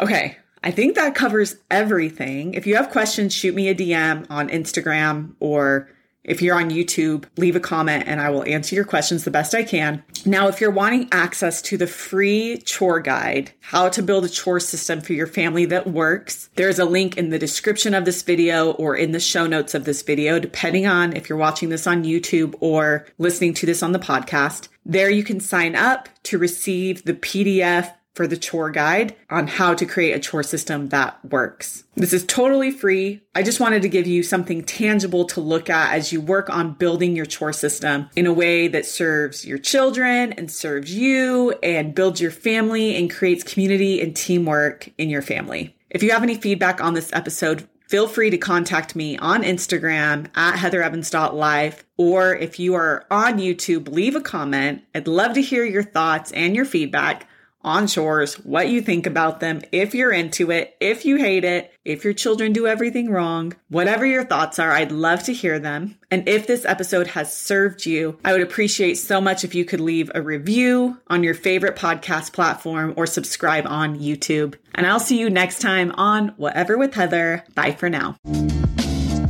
Okay, 0.00 0.38
I 0.66 0.72
think 0.72 0.96
that 0.96 1.14
covers 1.14 1.54
everything. 1.70 2.54
If 2.54 2.66
you 2.66 2.74
have 2.74 2.90
questions, 2.90 3.32
shoot 3.32 3.54
me 3.54 3.68
a 3.68 3.74
DM 3.74 4.26
on 4.28 4.48
Instagram 4.48 5.36
or 5.38 5.88
if 6.24 6.42
you're 6.42 6.56
on 6.56 6.70
YouTube, 6.70 7.26
leave 7.36 7.54
a 7.54 7.60
comment 7.60 8.02
and 8.08 8.20
I 8.20 8.30
will 8.30 8.42
answer 8.42 8.74
your 8.74 8.84
questions 8.84 9.22
the 9.22 9.30
best 9.30 9.54
I 9.54 9.62
can. 9.62 10.02
Now, 10.24 10.48
if 10.48 10.60
you're 10.60 10.72
wanting 10.72 11.08
access 11.12 11.62
to 11.62 11.76
the 11.76 11.86
free 11.86 12.60
chore 12.64 12.98
guide, 12.98 13.52
how 13.60 13.88
to 13.90 14.02
build 14.02 14.24
a 14.24 14.28
chore 14.28 14.58
system 14.58 15.00
for 15.00 15.12
your 15.12 15.28
family 15.28 15.66
that 15.66 15.86
works, 15.86 16.50
there's 16.56 16.80
a 16.80 16.84
link 16.84 17.16
in 17.16 17.30
the 17.30 17.38
description 17.38 17.94
of 17.94 18.04
this 18.04 18.22
video 18.22 18.72
or 18.72 18.96
in 18.96 19.12
the 19.12 19.20
show 19.20 19.46
notes 19.46 19.72
of 19.72 19.84
this 19.84 20.02
video, 20.02 20.40
depending 20.40 20.84
on 20.84 21.14
if 21.14 21.28
you're 21.28 21.38
watching 21.38 21.68
this 21.68 21.86
on 21.86 22.02
YouTube 22.02 22.56
or 22.58 23.06
listening 23.18 23.54
to 23.54 23.66
this 23.66 23.84
on 23.84 23.92
the 23.92 24.00
podcast. 24.00 24.66
There 24.84 25.10
you 25.10 25.22
can 25.22 25.38
sign 25.38 25.76
up 25.76 26.08
to 26.24 26.38
receive 26.38 27.04
the 27.04 27.14
PDF 27.14 27.92
for 28.16 28.26
the 28.26 28.36
chore 28.36 28.70
guide 28.70 29.14
on 29.28 29.46
how 29.46 29.74
to 29.74 29.84
create 29.84 30.12
a 30.12 30.18
chore 30.18 30.42
system 30.42 30.88
that 30.88 31.22
works. 31.26 31.84
This 31.96 32.14
is 32.14 32.24
totally 32.24 32.70
free. 32.70 33.20
I 33.34 33.42
just 33.42 33.60
wanted 33.60 33.82
to 33.82 33.90
give 33.90 34.06
you 34.06 34.22
something 34.22 34.64
tangible 34.64 35.26
to 35.26 35.40
look 35.42 35.68
at 35.68 35.94
as 35.94 36.12
you 36.12 36.22
work 36.22 36.48
on 36.48 36.72
building 36.72 37.14
your 37.14 37.26
chore 37.26 37.52
system 37.52 38.08
in 38.16 38.26
a 38.26 38.32
way 38.32 38.68
that 38.68 38.86
serves 38.86 39.44
your 39.44 39.58
children 39.58 40.32
and 40.32 40.50
serves 40.50 40.94
you 40.94 41.52
and 41.62 41.94
builds 41.94 42.20
your 42.20 42.30
family 42.30 42.96
and 42.96 43.10
creates 43.12 43.44
community 43.44 44.00
and 44.00 44.16
teamwork 44.16 44.88
in 44.96 45.10
your 45.10 45.22
family. 45.22 45.76
If 45.90 46.02
you 46.02 46.10
have 46.10 46.22
any 46.22 46.36
feedback 46.36 46.80
on 46.82 46.94
this 46.94 47.12
episode, 47.12 47.68
feel 47.86 48.08
free 48.08 48.30
to 48.30 48.38
contact 48.38 48.96
me 48.96 49.18
on 49.18 49.42
Instagram 49.42 50.28
at 50.34 50.56
heatherevans.life. 50.56 51.84
Or 51.98 52.34
if 52.34 52.58
you 52.58 52.74
are 52.74 53.04
on 53.10 53.38
YouTube, 53.38 53.88
leave 53.88 54.16
a 54.16 54.20
comment. 54.22 54.82
I'd 54.94 55.06
love 55.06 55.34
to 55.34 55.42
hear 55.42 55.64
your 55.64 55.82
thoughts 55.82 56.32
and 56.32 56.56
your 56.56 56.64
feedback 56.64 57.28
on 57.66 57.86
chores, 57.88 58.34
what 58.36 58.68
you 58.68 58.80
think 58.80 59.06
about 59.06 59.40
them, 59.40 59.60
if 59.72 59.94
you're 59.94 60.12
into 60.12 60.50
it, 60.50 60.76
if 60.80 61.04
you 61.04 61.16
hate 61.16 61.44
it, 61.44 61.72
if 61.84 62.04
your 62.04 62.14
children 62.14 62.52
do 62.52 62.66
everything 62.66 63.10
wrong, 63.10 63.54
whatever 63.68 64.06
your 64.06 64.24
thoughts 64.24 64.58
are, 64.58 64.70
I'd 64.70 64.92
love 64.92 65.24
to 65.24 65.34
hear 65.34 65.58
them. 65.58 65.98
And 66.10 66.26
if 66.28 66.46
this 66.46 66.64
episode 66.64 67.08
has 67.08 67.36
served 67.36 67.84
you, 67.84 68.18
I 68.24 68.32
would 68.32 68.40
appreciate 68.40 68.94
so 68.94 69.20
much 69.20 69.44
if 69.44 69.54
you 69.54 69.64
could 69.64 69.80
leave 69.80 70.10
a 70.14 70.22
review 70.22 70.98
on 71.08 71.22
your 71.22 71.34
favorite 71.34 71.76
podcast 71.76 72.32
platform 72.32 72.94
or 72.96 73.06
subscribe 73.06 73.66
on 73.66 73.98
YouTube. 73.98 74.54
And 74.74 74.86
I'll 74.86 75.00
see 75.00 75.18
you 75.18 75.28
next 75.28 75.60
time 75.60 75.92
on 75.92 76.28
Whatever 76.36 76.78
with 76.78 76.94
Heather. 76.94 77.44
Bye 77.54 77.72
for 77.72 77.90
now. 77.90 78.16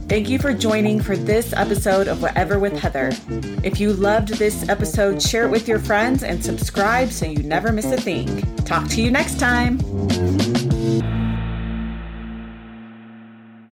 Thank 0.09 0.29
you 0.29 0.39
for 0.39 0.55
joining 0.55 1.01
for 1.01 1.17
this 1.17 1.53
episode 1.53 2.07
of 2.07 2.23
Whatever 2.23 2.61
with 2.61 2.79
Heather. 2.79 3.11
If 3.65 3.81
you 3.81 3.93
loved 3.93 4.29
this 4.29 4.69
episode, 4.69 5.21
share 5.21 5.47
it 5.47 5.51
with 5.51 5.67
your 5.67 5.81
friends 5.81 6.23
and 6.23 6.43
subscribe 6.45 7.11
so 7.11 7.27
you 7.27 7.43
never 7.43 7.73
miss 7.73 7.87
a 7.87 8.01
thing. 8.01 8.43
Talk 8.65 8.87
to 8.91 9.03
you 9.03 9.11
next 9.11 9.41
time. 9.41 9.81